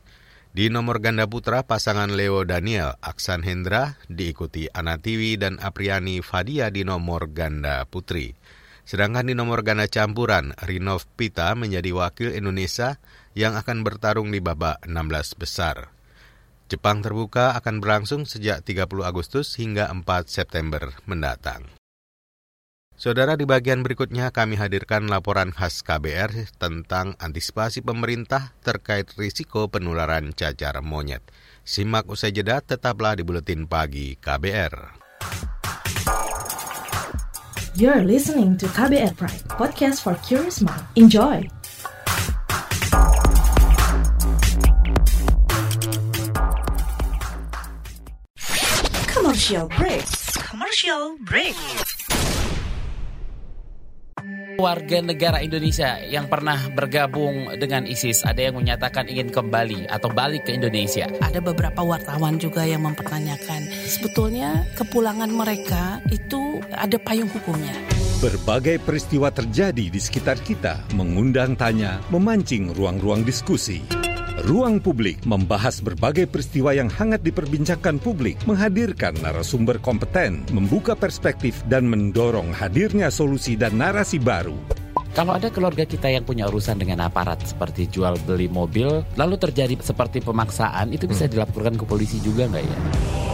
Di 0.50 0.66
nomor 0.66 0.98
ganda 0.98 1.22
putra, 1.30 1.62
pasangan 1.62 2.10
Leo 2.10 2.42
Daniel, 2.42 2.98
Aksan 2.98 3.46
Hendra, 3.46 3.94
diikuti 4.10 4.66
Anatiwi 4.66 5.38
dan 5.38 5.62
Apriani 5.62 6.18
Fadia 6.18 6.66
di 6.74 6.82
nomor 6.82 7.30
ganda 7.30 7.86
putri. 7.86 8.34
Sedangkan 8.82 9.30
di 9.30 9.38
nomor 9.38 9.62
ganda 9.62 9.86
campuran, 9.86 10.50
Rinov 10.66 11.06
Pita 11.14 11.54
menjadi 11.54 11.94
wakil 11.94 12.34
Indonesia 12.34 12.98
yang 13.38 13.54
akan 13.54 13.86
bertarung 13.86 14.34
di 14.34 14.42
babak 14.42 14.82
16 14.82 15.38
besar. 15.38 15.94
Jepang 16.66 17.06
terbuka 17.06 17.54
akan 17.54 17.78
berlangsung 17.78 18.26
sejak 18.26 18.66
30 18.66 19.06
Agustus 19.06 19.54
hingga 19.62 19.94
4 19.94 20.02
September 20.26 20.90
mendatang. 21.06 21.70
Saudara, 22.96 23.36
di 23.36 23.44
bagian 23.44 23.84
berikutnya 23.84 24.32
kami 24.32 24.56
hadirkan 24.56 25.04
laporan 25.12 25.52
khas 25.52 25.84
KBR 25.84 26.48
tentang 26.56 27.12
antisipasi 27.20 27.84
pemerintah 27.84 28.56
terkait 28.64 29.12
risiko 29.20 29.68
penularan 29.68 30.32
cacar 30.32 30.80
monyet. 30.80 31.20
Simak 31.60 32.08
usai 32.08 32.32
jeda, 32.32 32.64
tetaplah 32.64 33.12
di 33.12 33.20
Buletin 33.20 33.68
Pagi 33.68 34.16
KBR. 34.16 34.96
You're 37.76 38.00
listening 38.00 38.56
to 38.56 38.64
KBR 38.72 39.12
Pride, 39.12 39.44
podcast 39.44 40.00
for 40.00 40.16
curious 40.24 40.64
mind. 40.64 40.80
Enjoy! 40.96 41.44
Commercial 49.12 49.68
break. 49.76 50.08
Commercial 50.48 51.20
break 51.28 51.52
warga 54.56 55.04
negara 55.04 55.44
Indonesia 55.44 56.00
yang 56.00 56.26
pernah 56.26 56.56
bergabung 56.72 57.52
dengan 57.60 57.84
ISIS 57.84 58.24
ada 58.24 58.40
yang 58.40 58.56
menyatakan 58.56 59.06
ingin 59.06 59.28
kembali 59.28 59.88
atau 59.88 60.08
balik 60.10 60.48
ke 60.48 60.56
Indonesia. 60.56 61.06
Ada 61.20 61.44
beberapa 61.44 61.84
wartawan 61.84 62.40
juga 62.40 62.64
yang 62.64 62.84
mempertanyakan 62.84 63.68
sebetulnya 63.86 64.64
kepulangan 64.74 65.28
mereka 65.28 66.00
itu 66.08 66.64
ada 66.72 66.96
payung 66.96 67.28
hukumnya. 67.28 67.76
Berbagai 68.16 68.80
peristiwa 68.80 69.28
terjadi 69.28 69.92
di 69.92 70.00
sekitar 70.00 70.40
kita, 70.40 70.80
mengundang 70.96 71.52
tanya, 71.52 72.00
memancing 72.08 72.72
ruang-ruang 72.72 73.28
diskusi. 73.28 73.84
Ruang 74.46 74.78
Publik 74.78 75.26
membahas 75.26 75.82
berbagai 75.82 76.30
peristiwa 76.30 76.70
yang 76.70 76.86
hangat 76.86 77.18
diperbincangkan 77.26 77.98
publik, 77.98 78.38
menghadirkan 78.46 79.18
narasumber 79.18 79.82
kompeten, 79.82 80.46
membuka 80.54 80.94
perspektif, 80.94 81.66
dan 81.66 81.90
mendorong 81.90 82.54
hadirnya 82.54 83.10
solusi 83.10 83.58
dan 83.58 83.74
narasi 83.74 84.22
baru. 84.22 84.54
Kalau 85.18 85.34
ada 85.34 85.50
keluarga 85.50 85.82
kita 85.82 86.06
yang 86.14 86.22
punya 86.22 86.46
urusan 86.46 86.78
dengan 86.78 87.10
aparat 87.10 87.42
seperti 87.42 87.90
jual 87.90 88.14
beli 88.22 88.46
mobil, 88.46 89.02
lalu 89.18 89.34
terjadi 89.34 89.82
seperti 89.82 90.22
pemaksaan, 90.22 90.94
itu 90.94 91.10
bisa 91.10 91.26
Hmm. 91.26 91.32
dilaporkan 91.34 91.74
ke 91.74 91.82
polisi 91.82 92.22
juga 92.22 92.46
nggak 92.46 92.62
ya? 92.62 92.78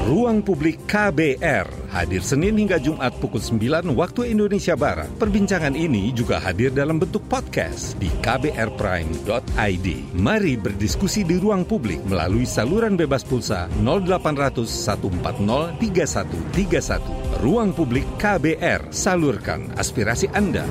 Ruang 0.02 0.42
Publik 0.42 0.82
KBR 0.90 1.94
hadir 1.94 2.26
Senin 2.26 2.58
hingga 2.58 2.82
Jumat 2.82 3.14
pukul 3.22 3.38
9 3.38 3.86
waktu 3.94 4.34
Indonesia 4.34 4.74
Barat. 4.74 5.06
Perbincangan 5.14 5.78
ini 5.78 6.10
juga 6.10 6.42
hadir 6.42 6.74
dalam 6.74 6.98
bentuk 6.98 7.22
podcast 7.30 7.94
di 8.02 8.10
kbrprime.id. 8.18 9.86
Mari 10.18 10.58
berdiskusi 10.58 11.22
di 11.22 11.38
ruang 11.38 11.62
publik 11.62 12.02
melalui 12.10 12.42
saluran 12.42 12.98
bebas 12.98 13.22
pulsa 13.22 13.70
0800 13.78 14.66
140 14.66 15.78
3131. 15.78 17.38
Ruang 17.38 17.70
Publik 17.70 18.06
KBR, 18.18 18.90
salurkan 18.90 19.70
aspirasi 19.78 20.26
Anda. 20.34 20.66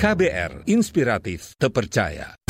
KBR, 0.00 0.64
inspiratif, 0.72 1.52
terpercaya. 1.60 2.43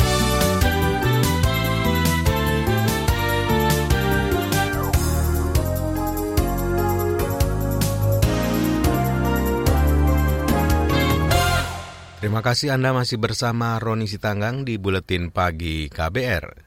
Terima 12.25 12.41
kasih 12.41 12.73
Anda 12.73 12.89
masih 12.89 13.21
bersama 13.21 13.77
Roni 13.77 14.09
Sitanggang 14.09 14.65
di 14.65 14.81
Buletin 14.81 15.29
Pagi 15.29 15.93
KBR. 15.93 16.57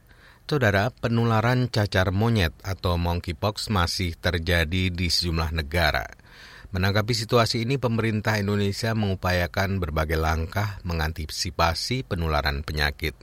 Saudara, 0.47 0.87
penularan 0.95 1.67
cacar 1.67 2.15
monyet 2.15 2.55
atau 2.63 2.95
monkeypox 2.95 3.67
masih 3.67 4.15
terjadi 4.15 4.87
di 4.87 5.11
sejumlah 5.11 5.51
negara. 5.51 6.07
Menanggapi 6.71 7.11
situasi 7.11 7.67
ini, 7.67 7.75
pemerintah 7.75 8.39
Indonesia 8.39 8.95
mengupayakan 8.95 9.83
berbagai 9.83 10.23
langkah 10.23 10.79
mengantisipasi 10.87 12.07
penularan 12.07 12.63
penyakit. 12.63 13.19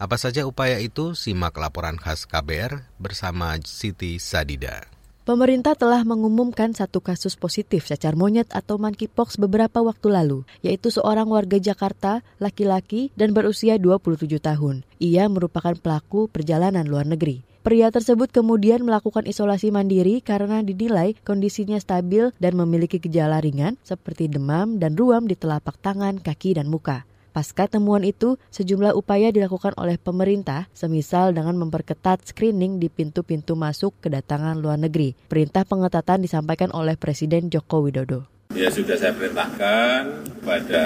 Apa 0.00 0.16
saja 0.16 0.48
upaya 0.48 0.80
itu? 0.80 1.12
Simak 1.12 1.52
laporan 1.60 2.00
khas 2.00 2.24
KBR 2.24 2.96
bersama 2.96 3.60
Siti 3.60 4.16
Sadida. 4.16 4.93
Pemerintah 5.24 5.72
telah 5.72 6.04
mengumumkan 6.04 6.76
satu 6.76 7.00
kasus 7.00 7.32
positif 7.32 7.88
cacar 7.88 8.12
monyet 8.12 8.44
atau 8.52 8.76
monkeypox 8.76 9.40
beberapa 9.40 9.80
waktu 9.80 10.12
lalu, 10.12 10.44
yaitu 10.60 10.92
seorang 10.92 11.24
warga 11.32 11.56
Jakarta, 11.56 12.20
laki-laki, 12.36 13.08
dan 13.16 13.32
berusia 13.32 13.80
27 13.80 14.28
tahun. 14.36 14.84
Ia 15.00 15.24
merupakan 15.32 15.72
pelaku 15.80 16.28
perjalanan 16.28 16.84
luar 16.84 17.08
negeri. 17.08 17.40
Pria 17.64 17.88
tersebut 17.88 18.28
kemudian 18.28 18.84
melakukan 18.84 19.24
isolasi 19.24 19.72
mandiri 19.72 20.20
karena 20.20 20.60
dinilai 20.60 21.16
kondisinya 21.24 21.80
stabil 21.80 22.28
dan 22.36 22.52
memiliki 22.60 23.00
gejala 23.00 23.40
ringan 23.40 23.80
seperti 23.80 24.28
demam 24.28 24.76
dan 24.76 24.92
ruam 24.92 25.24
di 25.24 25.40
telapak 25.40 25.80
tangan, 25.80 26.20
kaki, 26.20 26.60
dan 26.60 26.68
muka. 26.68 27.08
Pasca 27.34 27.66
temuan 27.66 28.06
itu, 28.06 28.38
sejumlah 28.54 28.94
upaya 28.94 29.34
dilakukan 29.34 29.74
oleh 29.74 29.98
pemerintah, 29.98 30.70
semisal 30.70 31.34
dengan 31.34 31.58
memperketat 31.58 32.22
screening 32.30 32.78
di 32.78 32.86
pintu-pintu 32.86 33.58
masuk 33.58 33.90
kedatangan 33.98 34.54
luar 34.54 34.78
negeri. 34.78 35.18
Perintah 35.26 35.66
pengetatan 35.66 36.22
disampaikan 36.22 36.70
oleh 36.70 36.94
Presiden 36.94 37.50
Joko 37.50 37.82
Widodo. 37.82 38.30
Ya 38.54 38.70
sudah 38.70 38.94
saya 38.94 39.10
perintahkan 39.18 40.30
pada 40.46 40.84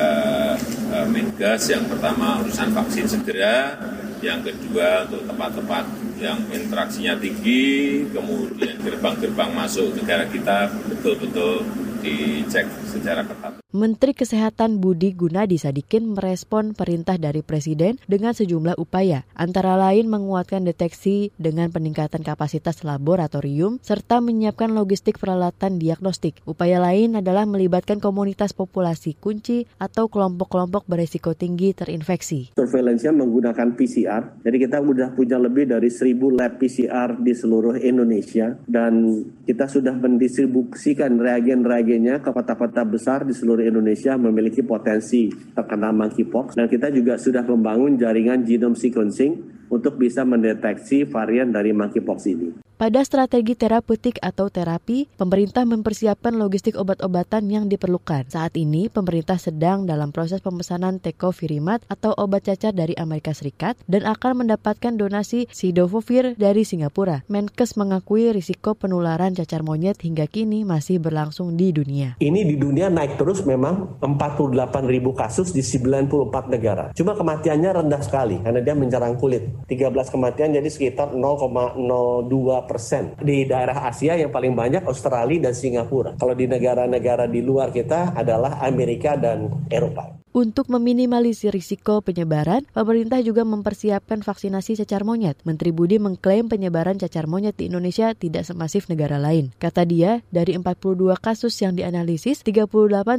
uh, 0.89 1.05
Menkes 1.13 1.69
yang 1.69 1.85
pertama 1.85 2.41
urusan 2.41 2.73
vaksin 2.73 3.05
segera, 3.05 3.77
yang 4.25 4.41
kedua 4.41 5.05
untuk 5.05 5.29
tempat-tempat 5.29 5.85
yang 6.17 6.41
interaksinya 6.49 7.13
tinggi, 7.21 8.09
kemudian 8.09 8.81
gerbang-gerbang 8.81 9.53
masuk 9.53 9.93
negara 10.01 10.25
kita 10.33 10.73
betul-betul 10.89 11.61
dicek 12.01 12.65
secara 12.89 13.21
ketat. 13.21 13.61
Menteri 13.69 14.17
Kesehatan 14.17 14.81
Budi 14.81 15.13
Gunadi 15.13 15.61
Sadikin 15.61 16.17
merespon 16.17 16.73
perintah 16.73 17.21
dari 17.21 17.45
Presiden 17.45 18.01
dengan 18.09 18.33
sejumlah 18.33 18.81
upaya, 18.81 19.29
antara 19.37 19.77
lain 19.77 20.09
menguatkan 20.09 20.65
deteksi 20.65 21.37
dengan 21.37 21.69
peningkatan 21.69 22.25
kapasitas 22.25 22.81
laboratorium 22.81 23.77
serta 23.85 24.25
menyiapkan 24.25 24.73
logistik 24.73 25.21
peralatan 25.21 25.77
diagnostik. 25.77 26.41
Upaya 26.49 26.81
lain 26.81 27.21
adalah 27.21 27.45
melibatkan 27.45 28.01
komunitas 28.01 28.57
populasi 28.57 29.21
kunci 29.21 29.69
atau 29.77 30.09
kelompok-kelompok 30.09 30.89
beresiko 30.89 31.37
tinggi 31.37 31.77
terinfeksi. 31.77 32.57
Surveillance-nya 32.57 33.13
menggunakan 33.13 33.77
PCR, 33.77 34.49
jadi 34.49 34.57
kita 34.65 34.81
sudah 34.81 35.13
punya 35.13 35.37
lebih 35.37 35.69
dari 35.69 35.93
1000 35.93 36.41
lab 36.41 36.57
PCR 36.57 37.21
di 37.21 37.37
seluruh 37.37 37.77
Indonesia 37.77 38.57
dan 38.65 39.29
kita 39.45 39.69
sudah 39.69 39.93
mendistribusikan 39.93 41.21
reagen-reagennya 41.21 42.25
ke 42.25 42.33
kota-kota 42.33 42.89
besar 42.89 43.29
di 43.29 43.37
seluruh 43.37 43.58
Indonesia 43.65 44.15
memiliki 44.15 44.63
potensi 44.63 45.33
terkena 45.55 45.91
monkeypox 45.91 46.55
dan 46.55 46.71
kita 46.71 46.93
juga 46.95 47.19
sudah 47.19 47.43
membangun 47.43 47.99
jaringan 47.99 48.47
genome 48.47 48.79
sequencing 48.79 49.59
untuk 49.73 49.97
bisa 50.01 50.25
mendeteksi 50.25 51.05
varian 51.09 51.53
dari 51.53 51.73
monkeypox 51.73 52.19
ini. 52.29 52.69
Pada 52.79 53.03
strategi 53.03 53.59
terapeutik 53.59 54.23
atau 54.23 54.55
terapi, 54.55 55.11
pemerintah 55.19 55.67
mempersiapkan 55.67 56.31
logistik 56.39 56.79
obat-obatan 56.79 57.51
yang 57.51 57.67
diperlukan. 57.67 58.31
Saat 58.31 58.55
ini, 58.55 58.87
pemerintah 58.87 59.35
sedang 59.35 59.83
dalam 59.83 60.15
proses 60.15 60.39
pemesanan 60.39 61.03
Tecovirimat 61.03 61.83
atau 61.91 62.15
obat 62.15 62.47
cacar 62.47 62.71
dari 62.71 62.95
Amerika 62.95 63.35
Serikat 63.35 63.75
dan 63.91 64.07
akan 64.07 64.47
mendapatkan 64.47 64.95
donasi 64.95 65.51
Sidofovir 65.51 66.39
dari 66.39 66.63
Singapura. 66.63 67.27
Menkes 67.27 67.75
mengakui 67.75 68.31
risiko 68.31 68.79
penularan 68.79 69.35
cacar 69.35 69.67
monyet 69.67 69.99
hingga 70.07 70.31
kini 70.31 70.63
masih 70.63 71.03
berlangsung 71.03 71.59
di 71.59 71.75
dunia. 71.75 72.15
Ini 72.23 72.47
di 72.47 72.55
dunia 72.55 72.95
naik 72.95 73.19
terus 73.19 73.43
memang 73.49 73.97
48 74.05 74.85
ribu 74.85 75.17
kasus 75.17 75.57
di 75.57 75.65
94 75.65 76.53
negara. 76.53 76.93
Cuma 76.93 77.17
kematiannya 77.17 77.81
rendah 77.81 78.03
sekali 78.05 78.37
karena 78.45 78.61
dia 78.61 78.77
menyerang 78.77 79.17
kulit. 79.17 79.49
13 79.65 80.13
kematian 80.13 80.53
jadi 80.61 80.69
sekitar 80.69 81.17
0,02 81.17 82.69
persen. 82.69 83.17
Di 83.17 83.49
daerah 83.49 83.89
Asia 83.89 84.21
yang 84.21 84.29
paling 84.29 84.53
banyak 84.53 84.85
Australia 84.85 85.49
dan 85.49 85.55
Singapura. 85.57 86.13
Kalau 86.21 86.37
di 86.37 86.45
negara-negara 86.45 87.25
di 87.25 87.41
luar 87.41 87.73
kita 87.73 88.13
adalah 88.13 88.61
Amerika 88.61 89.17
dan 89.17 89.65
Eropa. 89.73 90.19
Untuk 90.39 90.71
meminimalisir 90.71 91.51
risiko 91.51 91.99
penyebaran, 91.99 92.63
pemerintah 92.71 93.19
juga 93.27 93.43
mempersiapkan 93.43 94.23
vaksinasi 94.23 94.79
cacar 94.79 95.03
monyet. 95.03 95.35
Menteri 95.43 95.75
Budi 95.75 95.99
mengklaim 95.99 96.47
penyebaran 96.47 96.95
cacar 96.95 97.27
monyet 97.27 97.59
di 97.59 97.67
Indonesia 97.67 98.15
tidak 98.15 98.47
semasif 98.47 98.87
negara 98.87 99.19
lain. 99.19 99.51
Kata 99.59 99.83
dia, 99.83 100.23
dari 100.31 100.55
42 100.55 101.19
kasus 101.19 101.59
yang 101.59 101.75
dianalisis, 101.75 102.47
38 102.47 102.71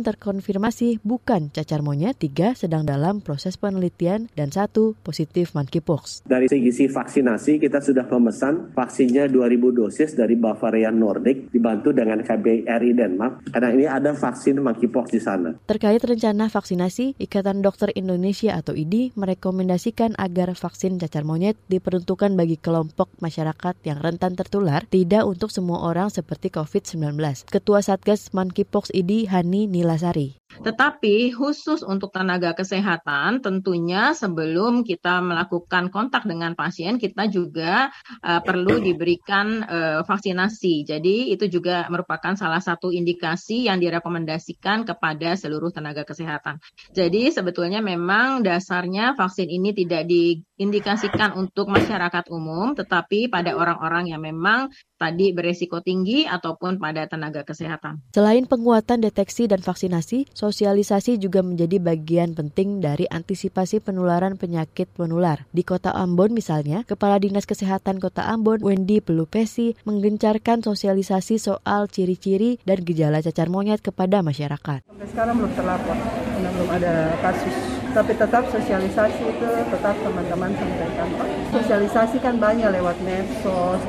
terkonfirmasi 0.08 1.04
bukan 1.04 1.52
cacar 1.52 1.84
monyet, 1.84 2.16
3 2.16 2.56
sedang 2.56 2.88
dalam 2.88 3.20
proses 3.20 3.60
penelitian, 3.60 4.32
dan 4.32 4.56
satu 4.56 4.96
positif 5.04 5.52
monkeypox. 5.52 6.24
Dari 6.24 6.48
segi 6.48 6.88
vaksinasi, 6.88 7.60
kita 7.60 7.84
sudah 7.84 8.08
memesan 8.08 8.72
vaksinnya 8.72 9.28
2000 9.28 9.76
dosis 9.76 10.16
dari 10.16 10.40
Bavarian 10.40 10.96
Nordic, 10.96 11.52
dibantu 11.52 11.92
dengan 11.92 12.24
KBRI 12.24 12.96
Denmark, 12.96 13.52
karena 13.52 13.70
ini 13.76 13.86
ada 13.92 14.16
vaksin 14.16 14.64
monkeypox 14.64 15.12
di 15.12 15.20
sana. 15.20 15.52
Terkait 15.68 16.00
rencana 16.00 16.48
vaksinasi, 16.48 17.09
Ikatan 17.18 17.66
Dokter 17.66 17.90
Indonesia 17.98 18.54
atau 18.58 18.78
IDI 18.78 19.14
merekomendasikan 19.18 20.18
agar 20.20 20.54
vaksin 20.56 21.02
cacar 21.02 21.26
monyet 21.26 21.60
diperuntukkan 21.72 22.34
bagi 22.36 22.56
kelompok 22.62 23.10
masyarakat 23.24 23.76
yang 23.88 24.00
rentan 24.02 24.38
tertular, 24.38 24.86
tidak 24.88 25.26
untuk 25.26 25.50
semua 25.50 25.86
orang 25.86 26.14
seperti 26.14 26.54
COVID-19. 26.54 27.18
Ketua 27.50 27.80
Satgas 27.82 28.32
Monkeypox 28.32 28.90
IDI 28.96 29.28
Hani 29.28 29.68
Nilasari. 29.68 30.39
Tetapi 30.50 31.32
khusus 31.32 31.86
untuk 31.86 32.10
tenaga 32.10 32.58
kesehatan 32.58 33.46
tentunya 33.46 34.18
sebelum 34.18 34.82
kita 34.82 35.22
melakukan 35.22 35.94
kontak 35.94 36.26
dengan 36.26 36.58
pasien 36.58 36.98
kita 36.98 37.30
juga 37.30 37.94
uh, 38.26 38.42
perlu 38.42 38.82
diberikan 38.82 39.62
uh, 39.64 40.02
vaksinasi. 40.04 40.90
Jadi 40.90 41.32
itu 41.32 41.46
juga 41.48 41.86
merupakan 41.94 42.34
salah 42.34 42.60
satu 42.60 42.90
indikasi 42.90 43.70
yang 43.70 43.78
direkomendasikan 43.78 44.84
kepada 44.84 45.38
seluruh 45.38 45.70
tenaga 45.70 46.04
kesehatan. 46.04 46.58
Jadi 46.92 47.30
sebetulnya 47.30 47.80
memang 47.80 48.42
dasarnya 48.42 49.14
vaksin 49.14 49.48
ini 49.48 49.72
tidak 49.78 50.10
diindikasikan 50.10 51.38
untuk 51.38 51.70
masyarakat 51.70 52.28
umum 52.34 52.74
tetapi 52.74 53.30
pada 53.30 53.54
orang-orang 53.54 54.12
yang 54.12 54.22
memang 54.26 54.74
tadi 55.00 55.32
beresiko 55.32 55.80
tinggi 55.80 56.28
ataupun 56.28 56.76
pada 56.76 57.08
tenaga 57.08 57.48
kesehatan. 57.48 58.04
Selain 58.12 58.44
penguatan 58.44 59.00
deteksi 59.00 59.48
dan 59.48 59.64
vaksinasi, 59.64 60.28
sosialisasi 60.40 61.20
juga 61.20 61.44
menjadi 61.44 61.84
bagian 61.84 62.32
penting 62.32 62.80
dari 62.80 63.04
antisipasi 63.12 63.84
penularan 63.84 64.40
penyakit 64.40 64.88
menular. 64.96 65.44
Di 65.52 65.68
Kota 65.68 65.92
Ambon 65.92 66.32
misalnya, 66.32 66.88
Kepala 66.88 67.20
Dinas 67.20 67.44
Kesehatan 67.44 68.00
Kota 68.00 68.24
Ambon, 68.32 68.64
Wendy 68.64 69.04
Pelupesi, 69.04 69.76
menggencarkan 69.84 70.64
sosialisasi 70.64 71.36
soal 71.44 71.92
ciri-ciri 71.92 72.64
dan 72.64 72.88
gejala 72.88 73.20
cacar 73.20 73.52
monyet 73.52 73.84
kepada 73.84 74.24
masyarakat. 74.24 74.80
Sampai 74.88 75.08
sekarang 75.12 75.44
belum 75.44 75.52
terlapor, 75.60 75.96
belum 76.40 76.70
ada 76.72 77.12
kasus 77.20 77.79
tapi 77.94 78.14
tetap 78.14 78.44
sosialisasi 78.54 79.22
itu 79.26 79.48
tetap 79.74 79.96
teman-teman 80.00 80.52
sampaikan. 80.54 81.08
Oh, 81.18 81.28
sosialisasi 81.58 82.18
kan 82.22 82.38
banyak 82.38 82.70
lewat 82.70 82.98
medsos, 83.02 83.82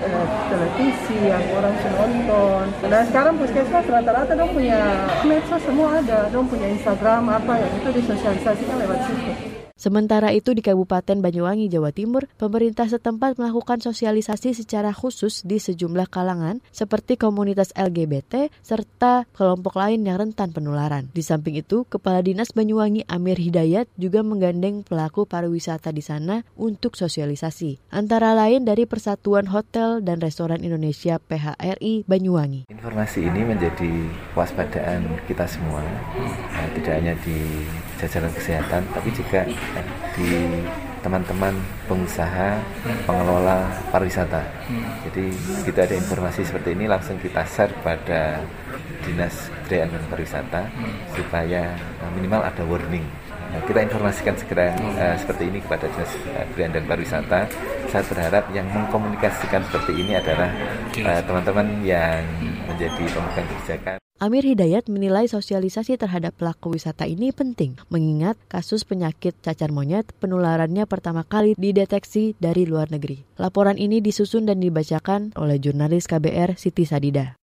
televisi 0.49 1.19
yang 1.29 1.45
orang 1.57 1.77
nonton. 1.77 2.65
Dan 2.89 3.03
sekarang 3.13 3.35
puskesmas 3.37 3.87
rata-rata 3.87 4.33
dong 4.33 4.53
punya 4.57 4.81
medsos 5.25 5.63
semua 5.65 6.01
ada, 6.01 6.33
dong 6.33 6.49
punya 6.49 6.69
Instagram 6.73 7.29
apa 7.29 7.53
yang 7.61 7.73
itu 7.77 7.89
disosialisasikan 8.01 8.77
lewat 8.81 8.99
situ. 9.05 9.60
Sementara 9.81 10.29
itu 10.37 10.53
di 10.53 10.61
Kabupaten 10.61 11.25
Banyuwangi, 11.25 11.73
Jawa 11.73 11.89
Timur, 11.89 12.29
pemerintah 12.37 12.85
setempat 12.85 13.41
melakukan 13.41 13.81
sosialisasi 13.81 14.53
secara 14.53 14.93
khusus 14.93 15.41
di 15.41 15.57
sejumlah 15.57 16.05
kalangan 16.13 16.61
seperti 16.69 17.17
komunitas 17.17 17.73
LGBT 17.73 18.53
serta 18.61 19.25
kelompok 19.33 19.81
lain 19.81 20.05
yang 20.05 20.21
rentan 20.21 20.53
penularan. 20.53 21.09
Di 21.17 21.25
samping 21.25 21.57
itu, 21.57 21.89
Kepala 21.89 22.21
Dinas 22.21 22.53
Banyuwangi 22.53 23.09
Amir 23.09 23.41
Hidayat 23.41 23.89
juga 23.97 24.21
menggandeng 24.21 24.85
pelaku 24.85 25.25
pariwisata 25.25 25.97
di 25.97 26.05
sana 26.05 26.45
untuk 26.61 27.01
sosialisasi. 27.01 27.81
Antara 27.89 28.37
lain 28.37 28.69
dari 28.69 28.85
Persatuan 28.85 29.49
Hotel 29.49 30.05
dan 30.05 30.21
Restoran 30.21 30.61
Indonesia 30.61 31.17
PHRI 31.17 32.05
Banyuwangi. 32.05 32.69
Informasi 32.69 33.25
ini 33.25 33.49
menjadi 33.49 34.13
waspadaan 34.37 35.09
kita 35.25 35.49
semua, 35.49 35.81
nah, 36.53 36.69
tidak 36.77 37.01
hanya 37.01 37.17
di 37.25 37.65
jajaran 38.01 38.33
kesehatan, 38.33 38.83
tapi 38.97 39.09
juga 39.13 39.45
di 40.17 40.65
teman-teman 41.01 41.57
pengusaha 41.89 42.61
pengelola 43.09 43.69
pariwisata. 43.89 44.45
Jadi 45.09 45.33
kita 45.65 45.89
ada 45.89 45.97
informasi 45.97 46.45
seperti 46.45 46.77
ini 46.77 46.85
langsung 46.89 47.17
kita 47.17 47.45
share 47.49 47.73
pada 47.81 48.41
dinas 49.05 49.49
kebudayaan 49.49 49.91
dan 49.97 50.03
pariwisata 50.13 50.61
supaya 51.17 51.63
eh, 51.77 52.11
minimal 52.17 52.45
ada 52.45 52.63
warning. 52.69 53.05
Nah, 53.51 53.59
kita 53.67 53.83
informasikan 53.83 54.39
segera 54.39 54.71
uh, 54.79 55.19
seperti 55.19 55.51
ini 55.51 55.59
kepada 55.59 55.91
dinas 55.91 56.13
kebudayaan 56.55 56.75
dan 56.79 56.85
pariwisata. 56.87 57.41
Saya 57.91 58.07
berharap 58.07 58.45
yang 58.55 58.67
mengkomunikasikan 58.71 59.67
seperti 59.67 59.93
ini 59.99 60.15
adalah 60.15 60.55
teman-teman 61.27 61.67
uh, 61.67 61.83
yang 61.83 62.23
menjadi 62.71 63.03
pemegang 63.11 63.47
kebijakan. 63.51 64.10
Amir 64.21 64.45
Hidayat 64.45 64.93
menilai 64.93 65.33
sosialisasi 65.33 65.97
terhadap 65.97 66.37
pelaku 66.37 66.77
wisata 66.77 67.09
ini 67.09 67.33
penting, 67.33 67.81
mengingat 67.89 68.37
kasus 68.53 68.85
penyakit 68.85 69.33
cacar 69.41 69.73
monyet 69.73 70.13
penularannya 70.21 70.85
pertama 70.85 71.25
kali 71.25 71.57
dideteksi 71.57 72.37
dari 72.37 72.69
luar 72.69 72.93
negeri. 72.93 73.25
Laporan 73.41 73.81
ini 73.81 74.05
disusun 74.05 74.45
dan 74.45 74.61
dibacakan 74.61 75.33
oleh 75.41 75.57
jurnalis 75.57 76.05
KBR 76.05 76.61
Siti 76.61 76.85
Sadida. 76.85 77.41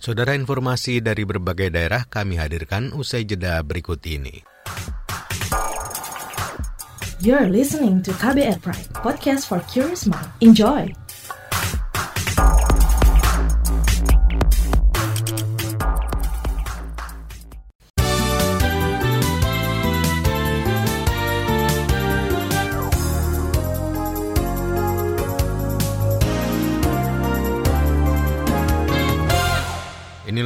Saudara 0.00 0.32
informasi 0.32 1.04
dari 1.04 1.28
berbagai 1.28 1.68
daerah 1.68 2.08
kami 2.08 2.40
hadirkan 2.40 2.96
usai 2.96 3.28
jeda 3.28 3.60
berikut 3.60 4.00
ini. 4.08 4.40
You're 7.20 7.52
listening 7.52 8.00
to 8.08 8.16
KBR 8.16 8.64
Pride, 8.64 8.88
podcast 8.96 9.44
for 9.44 9.60
curious 9.68 10.08
mind. 10.08 10.32
Enjoy! 10.40 10.88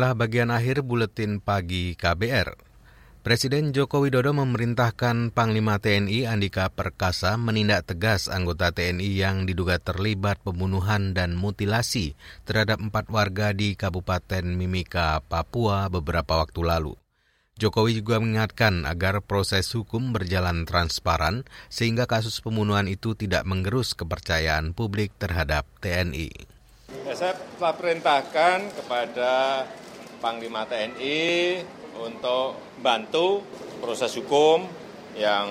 Inilah 0.03 0.19
bagian 0.19 0.51
akhir 0.51 0.83
buletin 0.83 1.39
pagi 1.39 1.95
KBR. 1.95 2.59
Presiden 3.23 3.71
Joko 3.71 4.03
Widodo 4.03 4.35
memerintahkan 4.35 5.31
Panglima 5.31 5.79
TNI 5.79 6.27
Andika 6.27 6.67
Perkasa 6.75 7.39
menindak 7.39 7.87
tegas 7.87 8.27
anggota 8.27 8.75
TNI 8.75 9.07
yang 9.15 9.47
diduga 9.47 9.79
terlibat 9.79 10.43
pembunuhan 10.43 11.15
dan 11.15 11.39
mutilasi 11.39 12.19
terhadap 12.43 12.83
empat 12.83 13.15
warga 13.15 13.55
di 13.55 13.79
Kabupaten 13.79 14.43
Mimika, 14.43 15.23
Papua 15.23 15.87
beberapa 15.87 16.43
waktu 16.43 16.67
lalu. 16.67 16.99
Jokowi 17.63 18.03
juga 18.03 18.19
mengingatkan 18.19 18.83
agar 18.91 19.23
proses 19.23 19.71
hukum 19.71 20.11
berjalan 20.11 20.67
transparan 20.67 21.47
sehingga 21.71 22.11
kasus 22.11 22.43
pembunuhan 22.43 22.91
itu 22.91 23.15
tidak 23.15 23.47
menggerus 23.47 23.95
kepercayaan 23.95 24.75
publik 24.75 25.15
terhadap 25.23 25.63
TNI. 25.79 26.51
Ya, 27.07 27.15
saya 27.15 27.39
telah 27.39 27.75
perintahkan 27.79 28.59
kepada 28.83 29.31
Panglima 30.23 30.63
TNI 30.71 31.59
untuk 31.99 32.79
bantu 32.79 33.43
proses 33.83 34.15
hukum 34.15 34.63
yang 35.19 35.51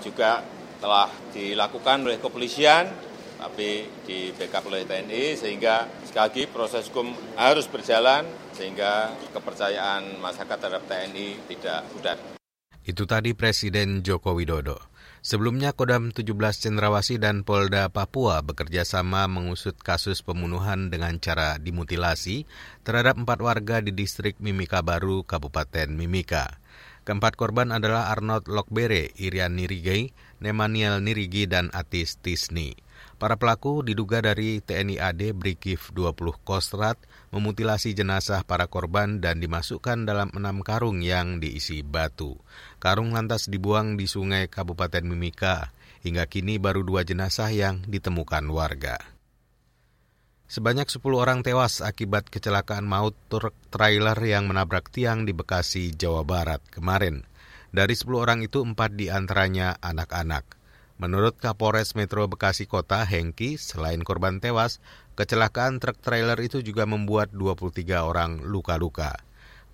juga 0.00 0.40
telah 0.80 1.12
dilakukan 1.36 2.00
oleh 2.00 2.16
kepolisian, 2.16 2.88
tapi 3.36 3.84
di 4.08 4.32
backup 4.32 4.72
oleh 4.72 4.88
TNI, 4.88 5.36
sehingga 5.36 5.84
sekali 6.08 6.24
lagi 6.32 6.42
proses 6.48 6.88
hukum 6.88 7.12
harus 7.36 7.68
berjalan, 7.68 8.24
sehingga 8.56 9.12
kepercayaan 9.36 10.16
masyarakat 10.16 10.56
terhadap 10.64 10.84
TNI 10.88 11.28
tidak 11.52 11.80
pudar. 11.92 12.16
Itu 12.80 13.04
tadi 13.04 13.36
Presiden 13.36 14.00
Joko 14.00 14.32
Widodo. 14.32 14.95
Sebelumnya 15.26 15.74
Kodam 15.74 16.14
17 16.14 16.38
Cendrawasih 16.38 17.18
dan 17.18 17.42
Polda 17.42 17.90
Papua 17.90 18.46
bekerja 18.46 18.86
sama 18.86 19.26
mengusut 19.26 19.74
kasus 19.74 20.22
pembunuhan 20.22 20.86
dengan 20.86 21.18
cara 21.18 21.58
dimutilasi 21.58 22.46
terhadap 22.86 23.18
empat 23.18 23.42
warga 23.42 23.82
di 23.82 23.90
distrik 23.90 24.38
Mimika 24.38 24.86
Baru, 24.86 25.26
Kabupaten 25.26 25.90
Mimika. 25.90 26.62
Keempat 27.02 27.34
korban 27.34 27.74
adalah 27.74 28.14
Arnold 28.14 28.46
Lokbere, 28.46 29.10
Irian 29.18 29.58
Nirigei, 29.58 30.14
Nemaniel 30.38 31.02
Nirigi, 31.02 31.50
dan 31.50 31.74
Atis 31.74 32.22
Tisni. 32.22 32.85
Para 33.16 33.38
pelaku 33.40 33.86
diduga 33.86 34.20
dari 34.20 34.58
TNI 34.60 35.00
AD 35.00 35.32
Brigif 35.32 35.94
20 35.94 36.42
Kostrat 36.44 37.00
memutilasi 37.32 37.96
jenazah 37.96 38.44
para 38.44 38.68
korban 38.68 39.22
dan 39.22 39.40
dimasukkan 39.40 40.04
dalam 40.04 40.28
enam 40.34 40.60
karung 40.60 41.00
yang 41.00 41.40
diisi 41.40 41.80
batu. 41.80 42.36
Karung 42.76 43.16
lantas 43.16 43.48
dibuang 43.48 43.96
di 43.96 44.04
sungai 44.04 44.50
Kabupaten 44.50 45.06
Mimika. 45.06 45.72
Hingga 46.04 46.28
kini 46.30 46.60
baru 46.62 46.86
dua 46.86 47.02
jenazah 47.02 47.50
yang 47.50 47.82
ditemukan 47.88 48.46
warga. 48.52 49.16
Sebanyak 50.46 50.86
10 50.86 51.02
orang 51.18 51.42
tewas 51.42 51.82
akibat 51.82 52.30
kecelakaan 52.30 52.86
maut 52.86 53.18
truk 53.26 53.50
trailer 53.74 54.14
yang 54.22 54.46
menabrak 54.46 54.94
tiang 54.94 55.26
di 55.26 55.34
Bekasi, 55.34 55.90
Jawa 55.98 56.22
Barat 56.22 56.62
kemarin. 56.70 57.26
Dari 57.74 57.98
10 57.98 58.22
orang 58.22 58.46
itu, 58.46 58.62
empat 58.62 58.94
di 58.94 59.10
antaranya 59.10 59.74
anak-anak. 59.82 60.55
Menurut 60.96 61.36
Kapolres 61.36 61.92
Metro 61.92 62.24
Bekasi 62.24 62.64
Kota, 62.64 63.04
Hengki, 63.04 63.60
selain 63.60 64.00
korban 64.00 64.40
tewas, 64.40 64.80
kecelakaan 65.12 65.76
truk 65.76 66.00
trailer 66.00 66.40
itu 66.40 66.64
juga 66.64 66.88
membuat 66.88 67.36
23 67.36 68.00
orang 68.00 68.40
luka-luka. 68.40 69.20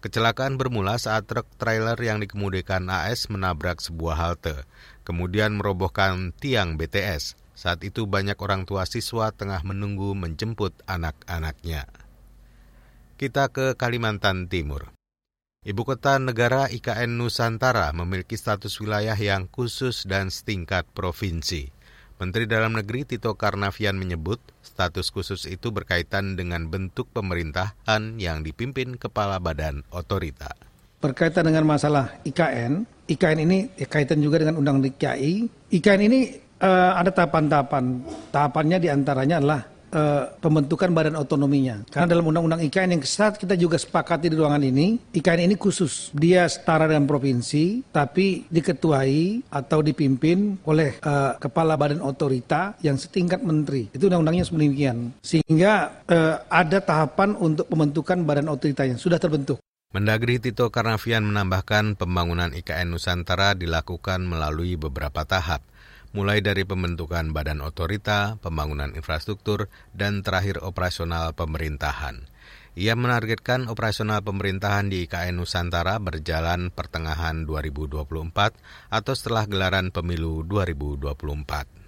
Kecelakaan 0.03 0.59
bermula 0.59 0.99
saat 0.99 1.31
truk 1.31 1.47
trailer 1.63 1.95
yang 2.03 2.19
dikemudikan 2.19 2.91
AS 2.91 3.31
menabrak 3.31 3.79
sebuah 3.79 4.19
halte, 4.19 4.67
kemudian 5.07 5.55
merobohkan 5.55 6.35
tiang 6.35 6.75
BTS. 6.75 7.39
Saat 7.55 7.87
itu 7.87 8.11
banyak 8.11 8.35
orang 8.43 8.67
tua 8.67 8.83
siswa 8.83 9.31
tengah 9.31 9.63
menunggu 9.63 10.19
menjemput 10.19 10.75
anak-anaknya. 10.91 11.87
Kita 13.15 13.47
ke 13.55 13.79
Kalimantan 13.79 14.51
Timur. 14.51 14.91
Ibu 15.63 15.87
kota 15.87 16.19
negara 16.19 16.67
IKN 16.67 17.23
Nusantara 17.23 17.95
memiliki 17.95 18.35
status 18.35 18.83
wilayah 18.83 19.15
yang 19.15 19.47
khusus 19.47 20.03
dan 20.11 20.27
setingkat 20.27 20.83
provinsi. 20.91 21.71
Menteri 22.19 22.51
Dalam 22.51 22.75
Negeri 22.75 23.07
Tito 23.07 23.39
Karnavian 23.39 23.95
menyebut 23.95 24.43
status 24.67 25.15
khusus 25.15 25.47
itu 25.47 25.71
berkaitan 25.71 26.35
dengan 26.35 26.67
bentuk 26.67 27.07
pemerintahan 27.15 28.19
yang 28.19 28.43
dipimpin 28.43 28.99
kepala 28.99 29.39
badan 29.39 29.87
otorita. 29.95 30.51
Berkaitan 30.99 31.47
dengan 31.47 31.63
masalah 31.63 32.11
IKN, 32.27 32.83
IKN 33.07 33.39
ini 33.47 33.71
ya, 33.79 33.87
kaitan 33.87 34.19
juga 34.19 34.43
dengan 34.43 34.59
Undang 34.59 34.83
DKI. 34.83 35.47
IKN 35.79 36.03
ini 36.11 36.43
uh, 36.59 36.99
ada 36.99 37.15
tahapan-tahapan. 37.15 38.03
Tahapannya 38.35 38.83
di 38.83 38.91
antaranya 38.91 39.39
adalah 39.39 39.63
uh, 39.93 40.33
pembentukan 40.41 40.91
badan 40.91 41.15
otonominya. 41.21 41.85
Karena 41.93 42.09
dalam 42.17 42.27
undang-undang 42.27 42.65
IKN 42.65 42.99
yang 42.99 43.03
saat 43.05 43.37
kita 43.39 43.55
juga 43.55 43.77
sepakati 43.79 44.33
di 44.33 44.37
ruangan 44.37 44.65
ini, 44.65 44.99
IKN 45.13 45.47
ini 45.47 45.55
khusus. 45.55 46.11
Dia 46.17 46.49
setara 46.49 46.89
dengan 46.89 47.07
provinsi, 47.07 47.85
tapi 47.93 48.49
diketuai 48.49 49.53
atau 49.53 49.79
dipimpin 49.85 50.59
oleh 50.67 50.99
uh, 51.05 51.37
kepala 51.39 51.77
badan 51.77 52.03
otorita 52.03 52.75
yang 52.83 52.97
setingkat 52.97 53.45
menteri. 53.45 53.93
Itu 53.93 54.09
undang-undangnya 54.09 54.49
sedemikian. 54.49 55.15
Sehingga 55.23 56.03
uh, 56.09 56.35
ada 56.49 56.81
tahapan 56.83 57.37
untuk 57.39 57.69
pembentukan 57.69 58.25
badan 58.25 58.51
otorita 58.51 58.89
yang 58.89 58.99
sudah 58.99 59.21
terbentuk. 59.21 59.61
Mendagri 59.93 60.41
Tito 60.41 60.73
Karnavian 60.73 61.21
menambahkan 61.21 62.01
pembangunan 62.01 62.57
IKN 62.57 62.97
Nusantara 62.97 63.53
dilakukan 63.53 64.25
melalui 64.25 64.81
beberapa 64.81 65.29
tahap 65.29 65.61
mulai 66.13 66.45
dari 66.45 66.69
pembentukan 66.69 67.33
badan 67.33 67.65
otorita, 67.65 68.37
pembangunan 68.45 68.93
infrastruktur, 68.93 69.73
dan 69.97 70.21
terakhir 70.21 70.61
operasional 70.61 71.33
pemerintahan. 71.33 72.29
Ia 72.73 72.97
menargetkan 72.97 73.69
operasional 73.69 74.25
pemerintahan 74.25 74.89
di 74.89 75.05
IKN 75.05 75.37
Nusantara 75.37 76.01
berjalan 76.01 76.73
pertengahan 76.73 77.45
2024 77.45 78.09
atau 78.89 79.13
setelah 79.13 79.45
gelaran 79.45 79.93
pemilu 79.93 80.41
2024. 80.49 81.83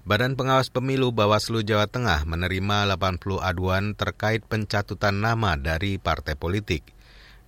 Badan 0.00 0.32
Pengawas 0.32 0.72
Pemilu 0.72 1.12
Bawaslu 1.12 1.60
Jawa 1.60 1.84
Tengah 1.84 2.24
menerima 2.24 2.88
80 2.88 3.20
aduan 3.44 3.92
terkait 3.92 4.40
pencatutan 4.48 5.20
nama 5.20 5.60
dari 5.60 6.00
partai 6.00 6.40
politik. 6.40 6.96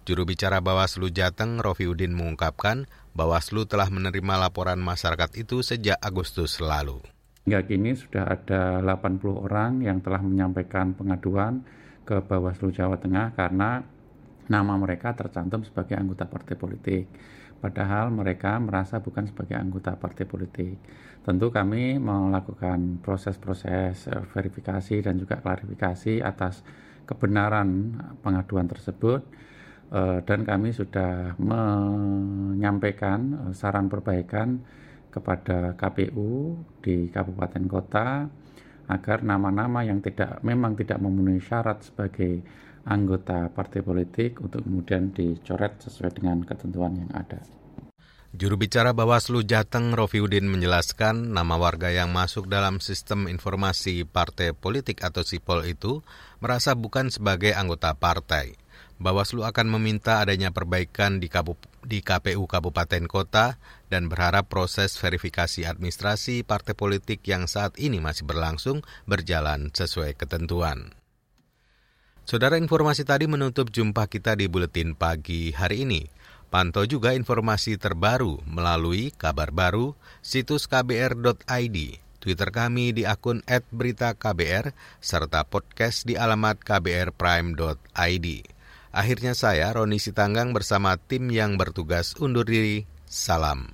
Juru 0.04 0.28
bicara 0.28 0.60
Bawaslu 0.60 1.08
Jateng, 1.08 1.64
Rofi 1.64 1.88
Udin 1.88 2.12
mengungkapkan, 2.12 2.92
Bawaslu 3.12 3.68
telah 3.68 3.92
menerima 3.92 4.40
laporan 4.40 4.80
masyarakat 4.80 5.36
itu 5.36 5.60
sejak 5.60 6.00
Agustus 6.00 6.56
lalu. 6.64 6.96
Hingga 7.44 7.60
kini 7.68 7.92
sudah 7.92 8.24
ada 8.24 8.80
80 8.80 9.20
orang 9.36 9.84
yang 9.84 10.00
telah 10.00 10.24
menyampaikan 10.24 10.96
pengaduan 10.96 11.60
ke 12.08 12.24
Bawaslu 12.24 12.72
Jawa 12.72 12.96
Tengah 12.96 13.36
karena 13.36 13.84
nama 14.48 14.74
mereka 14.80 15.12
tercantum 15.12 15.60
sebagai 15.60 15.92
anggota 15.92 16.24
partai 16.24 16.56
politik. 16.56 17.04
Padahal 17.60 18.08
mereka 18.10 18.56
merasa 18.58 18.98
bukan 18.98 19.28
sebagai 19.28 19.60
anggota 19.60 19.94
partai 19.94 20.24
politik. 20.24 20.80
Tentu 21.22 21.52
kami 21.52 22.00
melakukan 22.00 22.98
proses-proses 23.04 24.08
eh, 24.08 24.24
verifikasi 24.32 25.04
dan 25.04 25.20
juga 25.20 25.38
klarifikasi 25.38 26.24
atas 26.24 26.64
kebenaran 27.06 27.98
pengaduan 28.24 28.66
tersebut 28.66 29.22
dan 30.24 30.48
kami 30.48 30.72
sudah 30.72 31.36
menyampaikan 31.36 33.20
eh, 33.48 33.52
saran 33.52 33.92
perbaikan 33.92 34.64
kepada 35.12 35.76
KPU 35.76 36.56
di 36.80 37.12
kabupaten 37.12 37.64
kota 37.68 38.24
agar 38.88 39.20
nama-nama 39.20 39.84
yang 39.84 40.00
tidak 40.00 40.40
memang 40.40 40.72
tidak 40.80 40.96
memenuhi 40.96 41.44
syarat 41.44 41.84
sebagai 41.84 42.40
anggota 42.88 43.52
partai 43.52 43.84
politik 43.84 44.40
untuk 44.40 44.64
kemudian 44.64 45.12
dicoret 45.12 45.84
sesuai 45.84 46.16
dengan 46.16 46.40
ketentuan 46.42 46.96
yang 46.96 47.12
ada. 47.12 47.44
Juru 48.32 48.56
bicara 48.56 48.96
Bawaslu 48.96 49.44
Jateng 49.44 49.92
Rofiudin 49.92 50.48
menjelaskan 50.48 51.36
nama 51.36 51.60
warga 51.60 51.92
yang 51.92 52.08
masuk 52.16 52.48
dalam 52.48 52.80
sistem 52.80 53.28
informasi 53.28 54.08
partai 54.08 54.56
politik 54.56 55.04
atau 55.04 55.20
SIPOL 55.20 55.68
itu 55.68 56.00
merasa 56.40 56.72
bukan 56.72 57.12
sebagai 57.12 57.52
anggota 57.52 57.92
partai. 57.92 58.61
Bawaslu 59.02 59.42
akan 59.42 59.66
meminta 59.66 60.22
adanya 60.22 60.54
perbaikan 60.54 61.18
di, 61.18 61.26
Kabup 61.26 61.58
di 61.82 62.00
KPU 62.00 62.46
Kabupaten 62.46 63.10
Kota 63.10 63.58
dan 63.90 64.06
berharap 64.06 64.46
proses 64.46 64.94
verifikasi 64.94 65.66
administrasi 65.66 66.46
partai 66.46 66.78
politik 66.78 67.26
yang 67.26 67.50
saat 67.50 67.74
ini 67.82 67.98
masih 67.98 68.22
berlangsung 68.24 68.86
berjalan 69.04 69.74
sesuai 69.74 70.14
ketentuan. 70.14 70.94
Saudara 72.22 72.54
informasi 72.54 73.02
tadi 73.02 73.26
menutup 73.26 73.74
jumpa 73.74 74.06
kita 74.06 74.38
di 74.38 74.46
Buletin 74.46 74.94
Pagi 74.94 75.50
hari 75.50 75.82
ini. 75.82 76.06
Pantau 76.54 76.86
juga 76.86 77.18
informasi 77.18 77.80
terbaru 77.82 78.38
melalui 78.46 79.10
kabar 79.10 79.50
baru 79.50 79.98
situs 80.22 80.70
kbr.id, 80.70 81.76
Twitter 82.22 82.48
kami 82.54 82.94
di 82.94 83.02
akun 83.02 83.42
@beritaKBR 83.48 84.70
serta 85.02 85.42
podcast 85.42 86.06
di 86.06 86.14
alamat 86.14 86.62
kbrprime.id. 86.62 88.26
Akhirnya 88.92 89.32
saya 89.32 89.72
Roni 89.72 89.96
Sitanggang 89.96 90.52
bersama 90.52 91.00
tim 91.00 91.32
yang 91.32 91.56
bertugas 91.56 92.12
undur 92.20 92.44
diri. 92.44 92.84
Salam. 93.08 93.72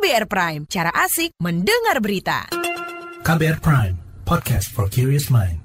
KBR 0.00 0.26
Prime, 0.30 0.62
cara 0.70 0.90
asik 1.02 1.34
mendengar 1.42 1.98
berita. 1.98 2.46
KBR 3.26 3.58
Prime, 3.58 3.94
podcast 4.24 4.70
for 4.70 4.86
curious 4.86 5.28
mind. 5.28 5.59